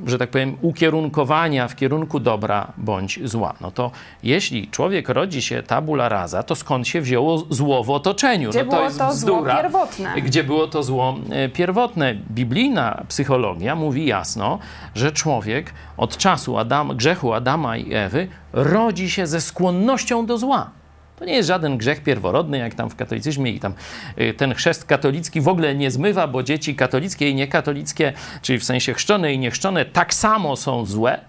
że 0.05 0.17
tak 0.17 0.29
powiem, 0.29 0.57
ukierunkowania 0.61 1.67
w 1.67 1.75
kierunku 1.75 2.19
dobra 2.19 2.71
bądź 2.77 3.19
zła. 3.23 3.53
No 3.61 3.71
to 3.71 3.91
jeśli 4.23 4.67
człowiek 4.67 5.09
rodzi 5.09 5.41
się 5.41 5.63
tabula 5.63 6.09
rasa, 6.09 6.43
to 6.43 6.55
skąd 6.55 6.87
się 6.87 7.01
wzięło 7.01 7.37
zło 7.49 7.83
w 7.83 7.89
otoczeniu? 7.89 8.49
Gdzie 8.49 8.63
no 8.63 8.65
to 8.65 8.71
było 8.71 8.83
jest 8.83 8.99
to 8.99 9.09
bzdura, 9.09 9.53
zło 9.53 9.61
pierwotne? 9.63 10.21
Gdzie 10.21 10.43
było 10.43 10.67
to 10.67 10.83
zło 10.83 11.15
e, 11.29 11.49
pierwotne? 11.49 12.15
Biblijna 12.15 13.03
psychologia 13.07 13.75
mówi 13.75 14.05
jasno, 14.05 14.59
że 14.95 15.11
człowiek 15.11 15.73
od 15.97 16.17
czasu 16.17 16.57
Adam, 16.57 16.97
grzechu 16.97 17.33
Adama 17.33 17.77
i 17.77 17.93
Ewy 17.93 18.27
rodzi 18.53 18.90
się 18.97 19.27
ze 19.27 19.41
skłonnością 19.41 20.25
do 20.25 20.37
zła. 20.37 20.71
To 21.19 21.25
nie 21.25 21.33
jest 21.33 21.47
żaden 21.47 21.77
grzech 21.77 22.03
pierworodny, 22.03 22.57
jak 22.57 22.75
tam 22.75 22.89
w 22.89 22.95
katolicyzmie 22.95 23.51
i 23.51 23.59
tam 23.59 23.73
y, 24.19 24.33
ten 24.33 24.53
chrzest 24.53 24.85
katolicki 24.85 25.41
w 25.41 25.47
ogóle 25.47 25.75
nie 25.75 25.91
zmywa, 25.91 26.27
bo 26.27 26.43
dzieci 26.43 26.75
katolickie 26.75 27.29
i 27.29 27.35
niekatolickie, 27.35 28.13
czyli 28.41 28.59
w 28.59 28.63
sensie 28.63 28.93
chrzczone 28.93 29.33
i 29.33 29.39
niechrzczone, 29.39 29.85
tak 29.85 30.13
samo 30.13 30.55
są 30.55 30.85
złe. 30.85 31.19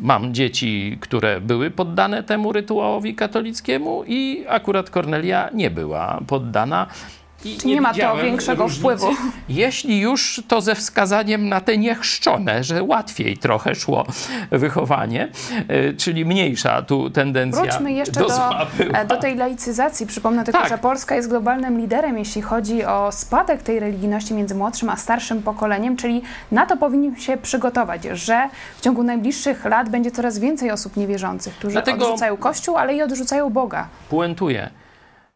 Mam 0.00 0.34
dzieci, 0.34 0.98
które 1.00 1.40
były 1.40 1.70
poddane 1.70 2.22
temu 2.22 2.52
rytuałowi 2.52 3.14
katolickiemu 3.14 4.04
i 4.06 4.44
akurat 4.48 4.90
Kornelia 4.90 5.50
nie 5.54 5.70
była 5.70 6.20
poddana. 6.26 6.86
I 7.44 7.56
Czy 7.56 7.66
nie, 7.66 7.74
nie 7.74 7.80
ma 7.80 7.94
to 7.94 8.16
większego 8.16 8.62
różnicy. 8.62 8.80
wpływu? 8.80 9.06
Jeśli 9.48 10.00
już, 10.00 10.42
to 10.48 10.60
ze 10.60 10.74
wskazaniem 10.74 11.48
na 11.48 11.60
te 11.60 11.78
niechrzczone, 11.78 12.64
że 12.64 12.82
łatwiej 12.82 13.38
trochę 13.38 13.74
szło 13.74 14.06
wychowanie, 14.50 15.28
e, 15.68 15.92
czyli 15.94 16.24
mniejsza 16.24 16.82
tu 16.82 17.10
tendencja 17.10 17.62
Wróćmy 17.62 17.92
jeszcze 17.92 18.20
do, 18.20 18.28
do, 18.28 18.66
e, 18.98 19.04
do 19.04 19.16
tej 19.16 19.36
laicyzacji. 19.36 20.06
Przypomnę 20.06 20.44
tylko, 20.44 20.60
tak. 20.60 20.68
że 20.68 20.78
Polska 20.78 21.16
jest 21.16 21.28
globalnym 21.28 21.80
liderem, 21.80 22.18
jeśli 22.18 22.42
chodzi 22.42 22.84
o 22.84 23.12
spadek 23.12 23.62
tej 23.62 23.80
religijności 23.80 24.34
między 24.34 24.54
młodszym 24.54 24.90
a 24.90 24.96
starszym 24.96 25.42
pokoleniem, 25.42 25.96
czyli 25.96 26.22
na 26.52 26.66
to 26.66 26.76
powinniśmy 26.76 27.20
się 27.20 27.36
przygotować, 27.36 28.02
że 28.04 28.48
w 28.76 28.80
ciągu 28.80 29.02
najbliższych 29.02 29.64
lat 29.64 29.88
będzie 29.88 30.10
coraz 30.10 30.38
więcej 30.38 30.70
osób 30.70 30.96
niewierzących, 30.96 31.54
którzy 31.54 31.72
Dlatego 31.72 32.06
odrzucają 32.06 32.36
Kościół, 32.36 32.76
ale 32.76 32.94
i 32.94 33.02
odrzucają 33.02 33.50
Boga. 33.50 33.88
Puentuję 34.10 34.70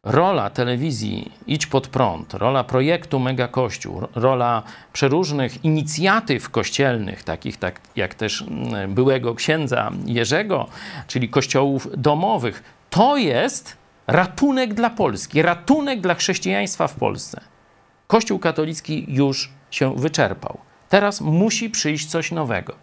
rola 0.04 0.50
telewizji 0.50 1.32
Idź 1.46 1.66
pod 1.66 1.88
prąd, 1.88 2.34
rola 2.34 2.64
projektu 2.64 3.18
Mega 3.18 3.48
Kościół, 3.48 4.00
rola 4.14 4.62
przeróżnych 4.92 5.64
inicjatyw 5.64 6.50
kościelnych, 6.50 7.22
takich 7.22 7.56
tak, 7.56 7.80
jak 7.96 8.14
też 8.14 8.42
mm, 8.42 8.94
byłego 8.94 9.34
księdza 9.34 9.90
Jerzego, 10.06 10.66
czyli 11.06 11.28
kościołów 11.28 11.88
domowych, 11.96 12.62
to 12.90 13.16
jest 13.16 13.76
ratunek 14.06 14.74
dla 14.74 14.90
Polski, 14.90 15.42
ratunek 15.42 16.00
dla 16.00 16.14
chrześcijaństwa 16.14 16.88
w 16.88 16.94
Polsce. 16.94 17.40
Kościół 18.06 18.38
katolicki 18.38 19.06
już 19.08 19.50
się 19.70 19.94
wyczerpał. 19.96 20.58
Teraz 20.88 21.20
musi 21.20 21.70
przyjść 21.70 22.06
coś 22.06 22.32
nowego. 22.32 22.74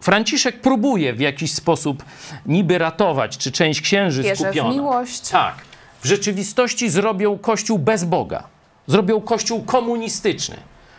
Franciszek 0.00 0.60
próbuje 0.60 1.12
w 1.12 1.20
jakiś 1.20 1.52
sposób 1.52 2.04
niby 2.46 2.78
ratować, 2.78 3.38
czy 3.38 3.52
część 3.52 3.80
księży 3.80 4.22
Wierzę 4.22 4.44
skupiona. 4.44 4.70
w 4.70 4.74
miłość. 4.74 5.28
Tak 5.28 5.65
w 6.00 6.06
rzeczywistości 6.06 6.90
zrobią 6.90 7.38
kościół 7.38 7.78
bez 7.78 8.04
Boga. 8.04 8.44
Zrobią 8.86 9.20
kościół 9.20 9.62
komunistyczny. 9.62 10.56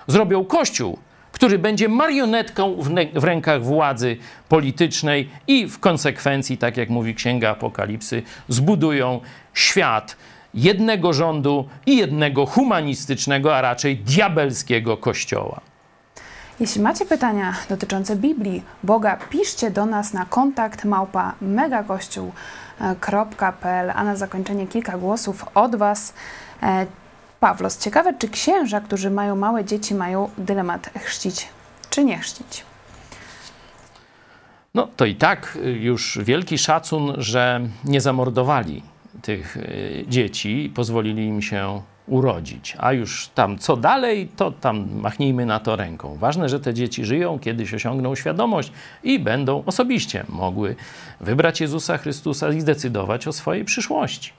Zrobią 0.07 0.45
kościół, 0.45 0.97
który 1.31 1.59
będzie 1.59 1.89
marionetką 1.89 2.75
w, 2.75 2.89
w, 3.13 3.23
rękach 3.23 3.63
władzy 3.63 4.17
politycznej 4.49 5.29
i 5.47 5.67
w 5.67 5.79
konsekwencji, 5.79 6.57
tak 6.57 6.77
jak 6.77 6.89
mówi 6.89 7.15
Księga 7.15 7.49
Apokalipsy, 7.49 8.23
zbudują 8.49 9.21
świat 9.53 10.17
jednego 10.53 11.13
rządu 11.13 11.67
i 11.85 11.97
jednego 11.97 12.45
humanistycznego, 12.45 13.55
a 13.55 13.61
raczej 13.61 13.97
diabelskiego 13.97 14.97
kościoła. 14.97 15.61
Jeśli 16.59 16.81
macie 16.81 17.05
pytania 17.05 17.53
dotyczące 17.69 18.15
Biblii, 18.15 18.63
Boga, 18.83 19.17
piszcie 19.29 19.71
do 19.71 19.85
nas 19.85 20.13
na 20.13 20.25
kontakt 20.25 20.85
małpa 20.85 21.33
megakościół.com 21.41 22.66
pl, 23.61 23.91
a 23.95 24.03
na 24.03 24.15
zakończenie 24.15 24.67
kilka 24.67 24.97
głosów 24.97 25.45
od 25.53 25.75
Was. 25.75 26.13
E, 26.63 26.85
Pawlos, 27.39 27.77
ciekawe, 27.77 28.13
czy 28.13 28.29
księża, 28.29 28.81
którzy 28.81 29.09
mają 29.09 29.35
małe 29.35 29.65
dzieci, 29.65 29.95
mają 29.95 30.29
dylemat 30.37 30.89
chrzcić 30.99 31.47
czy 31.89 32.03
nie 32.03 32.17
chrzcić? 32.17 32.63
No 34.73 34.87
to 34.95 35.05
i 35.05 35.15
tak 35.15 35.57
już 35.79 36.19
wielki 36.21 36.57
szacun, 36.57 37.13
że 37.17 37.61
nie 37.83 38.01
zamordowali 38.01 38.83
tych 39.21 39.57
e, 39.57 39.61
dzieci 40.07 40.71
pozwolili 40.75 41.25
im 41.25 41.41
się 41.41 41.81
urodzić. 42.07 42.77
A 42.79 42.93
już 42.93 43.29
tam 43.35 43.57
co 43.57 43.77
dalej, 43.77 44.29
to 44.35 44.51
tam 44.51 44.87
machnijmy 45.01 45.45
na 45.45 45.59
to 45.59 45.75
ręką. 45.75 46.17
Ważne, 46.19 46.49
że 46.49 46.59
te 46.59 46.73
dzieci 46.73 47.05
żyją, 47.05 47.39
kiedyś 47.39 47.73
osiągną 47.73 48.15
świadomość 48.15 48.71
i 49.03 49.19
będą 49.19 49.63
osobiście 49.65 50.25
mogły 50.29 50.75
wybrać 51.21 51.61
Jezusa 51.61 51.97
Chrystusa 51.97 52.49
i 52.49 52.61
zdecydować 52.61 53.27
o 53.27 53.33
swojej 53.33 53.65
przyszłości. 53.65 54.33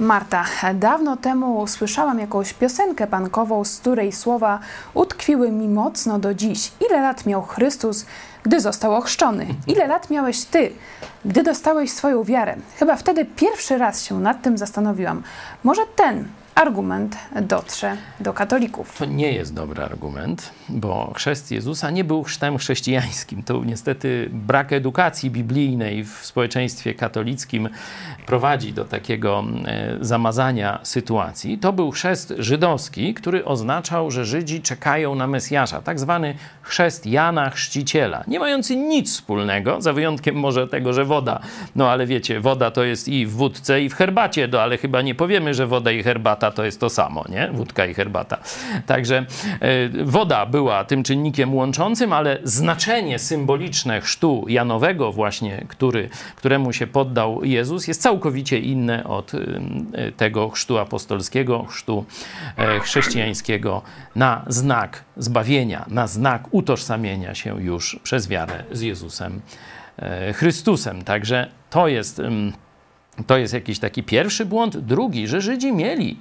Marta, 0.00 0.44
dawno 0.74 1.16
temu 1.16 1.66
słyszałam 1.66 2.18
jakąś 2.18 2.54
piosenkę 2.54 3.06
pankową, 3.06 3.64
z 3.64 3.78
której 3.80 4.12
słowa 4.12 4.58
utkwiły 4.94 5.50
mi 5.50 5.68
mocno 5.68 6.18
do 6.18 6.34
dziś. 6.34 6.72
Ile 6.88 7.00
lat 7.00 7.26
miał 7.26 7.42
Chrystus, 7.42 8.06
gdy 8.42 8.60
został 8.60 8.94
ochrzczony? 8.94 9.46
Ile 9.66 9.86
lat 9.86 10.10
miałeś 10.10 10.44
ty, 10.44 10.72
gdy 11.24 11.42
dostałeś 11.42 11.92
swoją 11.92 12.24
wiarę? 12.24 12.56
Chyba 12.76 12.96
wtedy 12.96 13.24
pierwszy 13.24 13.78
raz 13.78 14.04
się 14.04 14.20
nad 14.20 14.42
tym 14.42 14.58
zastanowiłam. 14.58 15.22
Może 15.64 15.82
ten 15.96 16.28
argument 16.58 17.16
dotrze 17.42 17.96
do 18.20 18.32
katolików. 18.32 18.98
To 18.98 19.04
nie 19.04 19.32
jest 19.32 19.54
dobry 19.54 19.82
argument, 19.82 20.50
bo 20.68 21.12
chrzest 21.16 21.50
Jezusa 21.50 21.90
nie 21.90 22.04
był 22.04 22.22
chrztem 22.22 22.58
chrześcijańskim. 22.58 23.42
To 23.42 23.64
niestety 23.64 24.28
brak 24.32 24.72
edukacji 24.72 25.30
biblijnej 25.30 26.04
w 26.04 26.10
społeczeństwie 26.22 26.94
katolickim 26.94 27.68
prowadzi 28.26 28.72
do 28.72 28.84
takiego 28.84 29.44
e, 29.66 29.96
zamazania 30.00 30.80
sytuacji. 30.82 31.58
To 31.58 31.72
był 31.72 31.90
chrzest 31.90 32.34
żydowski, 32.38 33.14
który 33.14 33.44
oznaczał, 33.44 34.10
że 34.10 34.24
Żydzi 34.24 34.62
czekają 34.62 35.14
na 35.14 35.26
Mesjasza, 35.26 35.82
tak 35.82 36.00
zwany 36.00 36.34
chrzest 36.62 37.06
Jana 37.06 37.50
Chrzciciela, 37.50 38.24
nie 38.26 38.38
mający 38.38 38.76
nic 38.76 39.12
wspólnego, 39.12 39.80
za 39.80 39.92
wyjątkiem 39.92 40.36
może 40.36 40.68
tego, 40.68 40.92
że 40.92 41.04
woda, 41.04 41.40
no 41.76 41.90
ale 41.90 42.06
wiecie, 42.06 42.40
woda 42.40 42.70
to 42.70 42.84
jest 42.84 43.08
i 43.08 43.26
w 43.26 43.32
wódce, 43.32 43.82
i 43.82 43.88
w 43.88 43.94
herbacie, 43.94 44.48
no 44.52 44.60
ale 44.60 44.78
chyba 44.78 45.02
nie 45.02 45.14
powiemy, 45.14 45.54
że 45.54 45.66
woda 45.66 45.90
i 45.90 46.02
herbata 46.02 46.47
to 46.50 46.64
jest 46.64 46.80
to 46.80 46.90
samo, 46.90 47.24
nie? 47.28 47.50
Wódka 47.52 47.86
i 47.86 47.94
herbata. 47.94 48.38
Także 48.86 49.26
y, 49.98 50.04
woda 50.04 50.46
była 50.46 50.84
tym 50.84 51.02
czynnikiem 51.02 51.54
łączącym, 51.54 52.12
ale 52.12 52.38
znaczenie 52.44 53.18
symboliczne 53.18 54.00
chrztu 54.00 54.44
Janowego 54.48 55.12
właśnie, 55.12 55.64
który, 55.68 56.08
któremu 56.36 56.72
się 56.72 56.86
poddał 56.86 57.44
Jezus, 57.44 57.88
jest 57.88 58.02
całkowicie 58.02 58.58
inne 58.58 59.04
od 59.04 59.34
y, 59.34 59.60
tego 60.16 60.48
chrztu 60.48 60.78
apostolskiego, 60.78 61.64
chrztu 61.64 62.04
y, 62.76 62.80
chrześcijańskiego 62.80 63.82
na 64.16 64.44
znak 64.46 65.04
zbawienia, 65.16 65.84
na 65.88 66.06
znak 66.06 66.48
utożsamienia 66.50 67.34
się 67.34 67.62
już 67.62 68.00
przez 68.02 68.28
wiarę 68.28 68.64
z 68.72 68.80
Jezusem 68.80 69.40
e, 69.96 70.32
Chrystusem. 70.32 71.04
Także 71.04 71.50
to 71.70 71.88
jest, 71.88 72.22
to 73.26 73.38
jest 73.38 73.54
jakiś 73.54 73.78
taki 73.78 74.02
pierwszy 74.02 74.46
błąd. 74.46 74.78
Drugi, 74.78 75.28
że 75.28 75.40
Żydzi 75.40 75.72
mieli, 75.72 76.16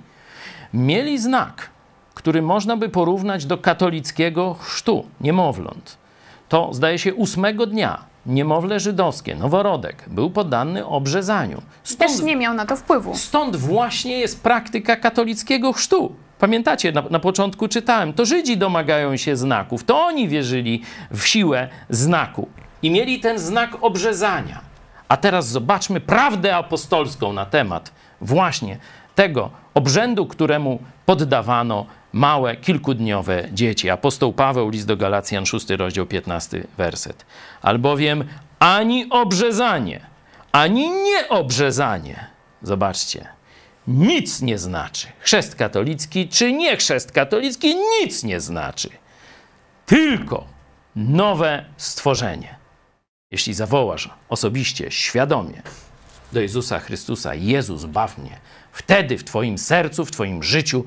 mieli 0.74 1.20
znak, 1.20 1.70
który 2.14 2.42
można 2.42 2.78
by 2.78 2.90
porównać 2.90 3.46
do 3.46 3.58
katolickiego 3.58 4.54
chrztu 4.54 5.06
niemowląt. 5.22 5.98
To 6.50 6.70
zdaje 6.74 7.00
się 7.00 7.14
ósmego 7.14 7.66
dnia 7.66 8.04
niemowlę 8.28 8.80
żydowskie, 8.80 9.36
noworodek, 9.36 10.06
był 10.08 10.30
poddany 10.30 10.86
obrzezaniu. 10.86 11.62
Stąd, 11.84 12.12
Też 12.12 12.22
nie 12.22 12.36
miał 12.36 12.54
na 12.54 12.66
to 12.66 12.76
wpływu. 12.76 13.16
Stąd 13.16 13.56
właśnie 13.56 14.20
jest 14.20 14.44
praktyka 14.44 14.96
katolickiego 14.96 15.74
chrztu. 15.74 16.16
Pamiętacie, 16.40 16.92
na, 16.92 17.04
na, 17.10 17.20
początku 17.20 17.68
czytałem, 17.68 18.14
to 18.14 18.26
Żydzi 18.26 18.58
domagają 18.58 19.18
się 19.18 19.36
znaków, 19.36 19.84
to 19.84 20.06
oni 20.06 20.28
wierzyli 20.28 20.82
w 21.12 21.28
siłę 21.28 21.70
znaku 21.90 22.48
i 22.82 22.92
mieli 22.92 23.20
ten 23.20 23.40
znak 23.40 23.78
obrzezania. 23.82 24.62
A 25.10 25.18
teraz 25.18 25.48
zobaczmy 25.48 26.00
prawdę 26.00 26.56
apostolską 26.56 27.34
na 27.34 27.46
temat 27.46 27.92
właśnie 28.22 28.78
tego 29.16 29.50
obrzędu, 29.78 30.26
któremu 30.26 30.80
poddawano 31.06 31.86
małe, 32.14 32.56
kilkudniowe 32.56 33.50
dzieci. 33.52 33.90
Apostoł 33.90 34.34
Paweł, 34.34 34.70
list 34.70 34.88
do 34.88 34.98
Galacjan, 34.98 35.46
6 35.46 35.70
rozdział, 35.70 36.06
15 36.06 36.64
werset. 36.78 37.26
Albowiem 37.62 38.24
ani 38.60 39.10
obrzezanie, 39.10 40.00
ani 40.52 40.90
nieobrzezanie, 40.90 42.28
zobaczcie, 42.62 43.28
nic 43.88 44.42
nie 44.42 44.58
znaczy. 44.58 45.08
Chrzest 45.20 45.56
katolicki 45.56 46.28
czy 46.28 46.54
nie 46.54 46.78
chrzest 46.78 47.12
katolicki 47.12 47.76
nic 47.76 48.24
nie 48.24 48.40
znaczy. 48.40 48.90
Tylko 49.86 50.48
nowe 50.96 51.66
stworzenie. 51.78 52.56
Jeśli 53.32 53.54
zawołasz 53.54 54.10
osobiście, 54.30 54.92
świadomie 54.92 55.62
do 56.32 56.42
Jezusa 56.42 56.80
Chrystusa, 56.80 57.36
Jezus, 57.36 57.86
baw 57.86 58.18
mnie, 58.18 58.40
wtedy 58.78 59.18
w 59.18 59.24
Twoim 59.24 59.58
sercu, 59.58 60.06
w 60.06 60.12
Twoim 60.12 60.44
życiu 60.44 60.86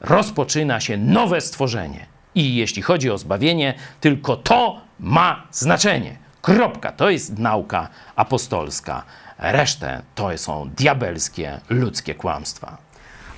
rozpoczyna 0.00 0.80
się 0.80 0.96
nowe 0.96 1.40
stworzenie. 1.40 2.06
I 2.34 2.54
jeśli 2.56 2.82
chodzi 2.82 3.10
o 3.10 3.18
zbawienie, 3.18 3.74
tylko 4.00 4.36
to 4.36 4.80
ma 5.00 5.46
znaczenie. 5.50 6.16
Kropka. 6.42 6.92
To 6.92 7.10
jest 7.10 7.38
nauka 7.38 7.88
apostolska. 8.16 9.02
Resztę 9.38 10.02
to 10.14 10.38
są 10.38 10.70
diabelskie, 10.76 11.60
ludzkie 11.68 12.14
kłamstwa. 12.14 12.76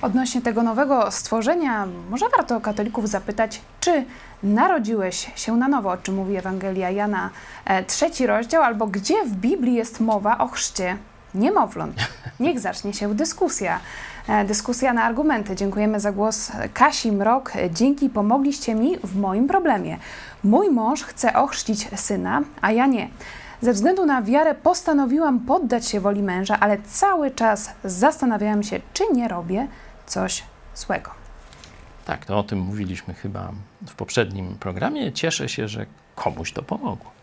Odnośnie 0.01 0.41
tego 0.41 0.63
nowego 0.63 1.11
stworzenia, 1.11 1.87
może 2.09 2.25
warto 2.37 2.61
katolików 2.61 3.09
zapytać, 3.09 3.61
czy 3.79 4.05
narodziłeś 4.43 5.31
się 5.35 5.57
na 5.57 5.67
nowo, 5.67 5.89
o 5.89 5.97
czym 5.97 6.15
mówi 6.15 6.35
Ewangelia 6.35 6.89
Jana, 6.89 7.29
e, 7.65 7.83
trzeci 7.83 8.27
rozdział, 8.27 8.63
albo 8.63 8.87
gdzie 8.87 9.25
w 9.25 9.35
Biblii 9.35 9.73
jest 9.73 9.99
mowa 9.99 10.37
o 10.37 10.47
chrzcie 10.47 10.97
niemowląt. 11.33 11.95
Niech 12.39 12.59
zacznie 12.59 12.93
się 12.93 13.15
dyskusja. 13.15 13.79
E, 14.27 14.45
dyskusja 14.45 14.93
na 14.93 15.03
argumenty. 15.03 15.55
Dziękujemy 15.55 15.99
za 15.99 16.11
głos 16.11 16.51
Kasi 16.73 17.11
Mrok. 17.11 17.53
Dzięki, 17.71 18.09
pomogliście 18.09 18.75
mi 18.75 18.97
w 18.97 19.15
moim 19.15 19.47
problemie. 19.47 19.97
Mój 20.43 20.69
mąż 20.69 21.03
chce 21.03 21.33
ochrzcić 21.33 21.99
syna, 21.99 22.41
a 22.61 22.71
ja 22.71 22.85
nie. 22.85 23.09
Ze 23.61 23.73
względu 23.73 24.05
na 24.05 24.21
wiarę 24.21 24.55
postanowiłam 24.55 25.39
poddać 25.39 25.87
się 25.87 25.99
woli 25.99 26.23
męża, 26.23 26.59
ale 26.59 26.77
cały 26.81 27.31
czas 27.31 27.71
zastanawiałam 27.83 28.63
się, 28.63 28.79
czy 28.93 29.03
nie 29.13 29.27
robię 29.27 29.67
coś 30.05 30.43
złego. 30.75 31.11
Tak, 32.05 32.25
to 32.25 32.39
o 32.39 32.43
tym 32.43 32.59
mówiliśmy 32.59 33.13
chyba 33.13 33.51
w 33.87 33.95
poprzednim 33.95 34.55
programie. 34.59 35.11
Cieszę 35.13 35.49
się, 35.49 35.67
że 35.67 35.85
komuś 36.15 36.53
to 36.53 36.63
pomogło. 36.63 37.20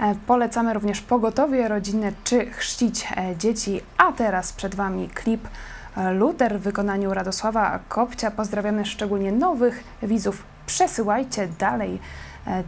E, 0.00 0.14
polecamy 0.26 0.74
również 0.74 1.00
pogotowie 1.00 1.68
rodzinne 1.68 2.12
czy 2.24 2.50
chrzcić 2.50 3.06
e, 3.16 3.36
dzieci. 3.36 3.80
A 3.96 4.12
teraz 4.12 4.52
przed 4.52 4.74
Wami 4.74 5.08
klip 5.08 5.48
e, 5.96 6.12
Luter 6.12 6.58
w 6.58 6.62
wykonaniu 6.62 7.14
Radosława 7.14 7.78
Kopcia. 7.88 8.30
Pozdrawiamy 8.30 8.86
szczególnie 8.86 9.32
nowych 9.32 9.84
widzów. 10.02 10.44
Przesyłajcie 10.66 11.48
dalej 11.58 11.98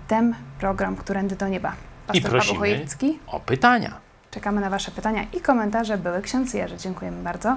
ten 0.08 0.34
program 0.60 0.96
Którędy 0.96 1.36
do 1.36 1.48
Nieba. 1.48 1.72
Pastor 2.06 2.30
I 2.30 2.30
prosimy 2.30 2.86
o 3.26 3.40
pytania. 3.40 4.00
Czekamy 4.30 4.60
na 4.60 4.70
Wasze 4.70 4.90
pytania 4.90 5.22
i 5.32 5.40
komentarze. 5.40 5.98
Były 5.98 6.22
ksiądz 6.22 6.54
Jerzy. 6.54 6.76
Dziękujemy 6.76 7.22
bardzo. 7.22 7.56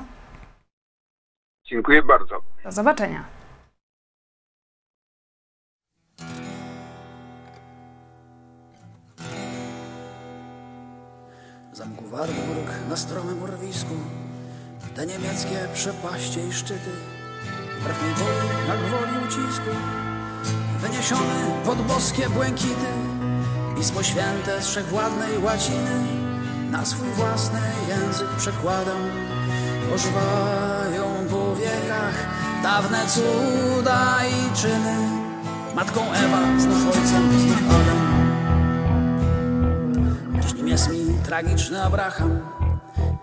Dziękuję 1.65 2.03
bardzo. 2.03 2.41
Do 2.63 2.71
zobaczenia. 2.71 3.34
Wartburg 12.11 12.89
na 12.89 12.97
stromym 12.97 13.43
urwisku 13.43 13.95
Te 14.95 15.05
niemieckie 15.05 15.67
przepaście 15.73 16.47
i 16.47 16.53
szczyty 16.53 16.91
Wbrew 17.79 18.01
mej 18.01 18.13
woli, 18.13 18.67
jak 18.67 18.79
woli 18.79 19.27
ucisku 19.27 19.71
Wyniesiony 20.81 21.35
pod 21.65 21.81
boskie 21.81 22.29
błękity 22.29 22.91
Pismo 23.77 24.03
święte 24.03 24.61
z 24.61 24.67
wszechwładnej 24.67 25.37
łaciny 25.43 26.05
Na 26.71 26.85
swój 26.85 27.09
własny 27.09 27.59
język 27.87 28.27
przekładam. 28.37 29.01
Ożywają 29.95 31.27
po 31.29 31.55
wiekach 31.55 32.27
Dawne 32.63 32.99
cuda 33.07 34.17
i 34.25 34.55
czyny. 34.55 34.95
Matką 35.75 36.01
Ewa, 36.13 36.59
znów 36.59 36.85
ojcem, 36.87 37.39
znów 37.39 37.59
Adam. 37.69 38.01
Dziś 40.41 40.53
nim 40.53 40.67
jest 40.67 40.89
mi 40.89 40.94
tragiczny 41.25 41.83
Abraham, 41.83 42.39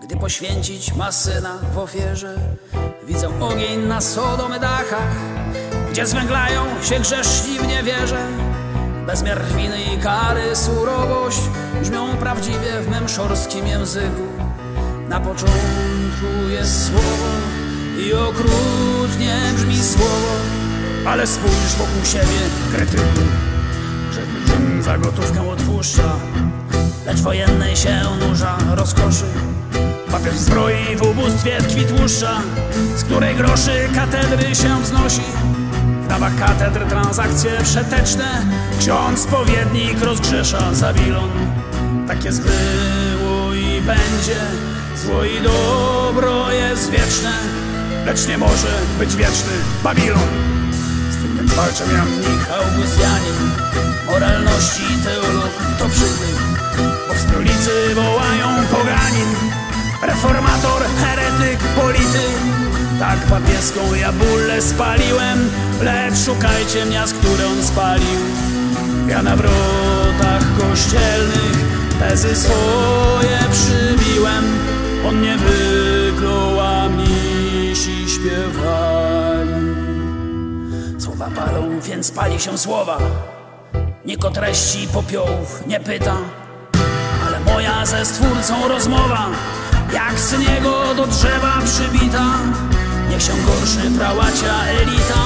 gdy 0.01 0.15
poświęcić 0.17 0.93
ma 0.93 1.11
syna 1.11 1.57
w 1.73 1.77
ofierze. 1.77 2.35
Widzę 3.07 3.39
ogień 3.39 3.79
na 3.87 4.01
Sodomy 4.01 4.59
dachach, 4.59 5.15
gdzie 5.91 6.05
zwęglają 6.05 6.63
się 6.83 6.99
grzeszni 6.99 7.59
w 7.59 7.67
niewierze. 7.67 8.27
Bezmiar 9.07 9.45
winy 9.45 9.77
i 9.83 9.97
kary, 9.97 10.55
surowość 10.55 11.39
brzmią 11.81 12.17
prawdziwie 12.17 12.81
w 12.81 12.89
mym 12.89 13.05
języku. 13.67 14.27
Na 15.09 15.19
początku 15.19 16.49
jest 16.49 16.87
słowo 16.87 17.27
i 17.99 18.13
okrutnie 18.13 19.35
brzmi 19.55 19.77
słowo, 19.77 20.35
ale 21.05 21.27
spójrz 21.27 21.75
wokół 21.77 22.05
siebie, 22.05 22.39
krytyku. 22.75 23.03
Grzech 24.09 24.83
za 24.83 24.97
gotówkę 24.97 25.49
odpuszcza, 25.49 26.15
lecz 27.05 27.21
wojennej 27.21 27.75
się 27.75 28.01
nurza 28.19 28.57
rozkoszy. 28.71 29.25
Papież 30.11 30.35
zbroi 30.35 30.95
w 30.95 31.01
ubóstwie 31.01 31.57
tkwi 31.61 31.85
tłuszcza, 31.85 32.41
z 32.97 33.03
której 33.03 33.35
groszy 33.35 33.89
katedry 33.95 34.55
się 34.55 34.81
wznosi. 34.81 35.21
W 36.03 36.07
dawach 36.07 36.35
katedr 36.35 36.85
transakcje 36.85 37.51
przeteczne, 37.63 38.45
ksiądz 38.79 39.19
spowiednik 39.19 40.01
rozgrzesza 40.01 40.73
Zabilon. 40.73 41.29
Tak 42.07 42.25
jest 42.25 42.41
było 42.41 43.53
i 43.53 43.81
będzie, 43.81 44.41
zło 45.03 45.23
i 45.23 45.41
dobro 45.41 46.51
jest 46.51 46.91
wieczne, 46.91 47.31
lecz 48.05 48.27
nie 48.27 48.37
może 48.37 48.79
być 48.99 49.15
wieczny 49.15 49.51
Babilon. 49.83 50.29
Z 51.11 51.15
tym 51.15 51.37
więc 51.37 51.53
walczę 51.53 51.83
ja 51.93 52.03
Augustianin, 52.55 53.51
moralności 54.05 54.83
teolog 55.03 55.51
to 55.79 55.89
przybył 55.89 56.33
stolicy 57.33 57.95
wołają 57.95 58.47
poganin 58.71 59.29
Reformator, 60.01 60.81
heretyk, 61.01 61.59
polityk. 61.59 62.37
Tak 62.99 63.19
papieską 63.19 63.93
ja 63.93 64.11
bólę 64.11 64.61
spaliłem 64.61 65.49
Lecz 65.81 66.17
szukajcie 66.25 66.85
miast, 66.85 67.13
które 67.13 67.47
on 67.47 67.63
spalił. 67.63 68.19
Ja 69.07 69.23
na 69.23 69.35
wrotach 69.35 70.43
kościelnych 70.57 71.57
Tezy 71.99 72.35
swoje 72.35 73.39
przybiłem. 73.51 74.43
On 75.07 75.21
nie 75.21 75.37
wyklął, 75.37 76.59
a 76.59 76.89
mnisi 76.89 78.09
śpiewali. 78.09 79.51
Słowa 80.99 81.29
palą, 81.35 81.79
więc 81.79 82.11
pali 82.11 82.39
się 82.39 82.57
słowa. 82.57 82.97
Nikt 84.05 84.25
o 84.25 84.31
treści 84.31 84.87
popiołów 84.87 85.63
nie 85.67 85.79
pyta 85.79 86.42
moja 87.45 87.85
ze 87.85 88.05
stwórcą 88.05 88.67
rozmowa 88.67 89.29
Jak 89.93 90.19
z 90.19 90.39
niego 90.39 90.95
do 90.95 91.07
drzewa 91.07 91.53
przybita. 91.65 92.25
Niech 93.09 93.21
się 93.21 93.33
gorszy 93.45 93.91
prałacia 93.97 94.65
elita 94.65 95.23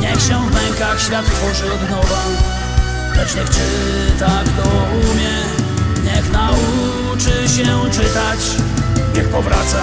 Niech 0.00 0.22
się 0.22 0.50
w 0.50 0.54
mękach 0.54 1.00
świat 1.00 1.26
tworzy 1.26 1.72
od 1.72 1.90
nowa. 1.90 2.22
Lecz 3.16 3.34
niech 3.34 3.50
czyta 3.50 4.30
kto 4.44 4.68
umie 5.10 5.38
Niech 6.04 6.32
nauczy 6.32 7.48
się 7.48 7.90
czytać. 7.90 8.40
Niech 9.14 9.28
powraca 9.28 9.82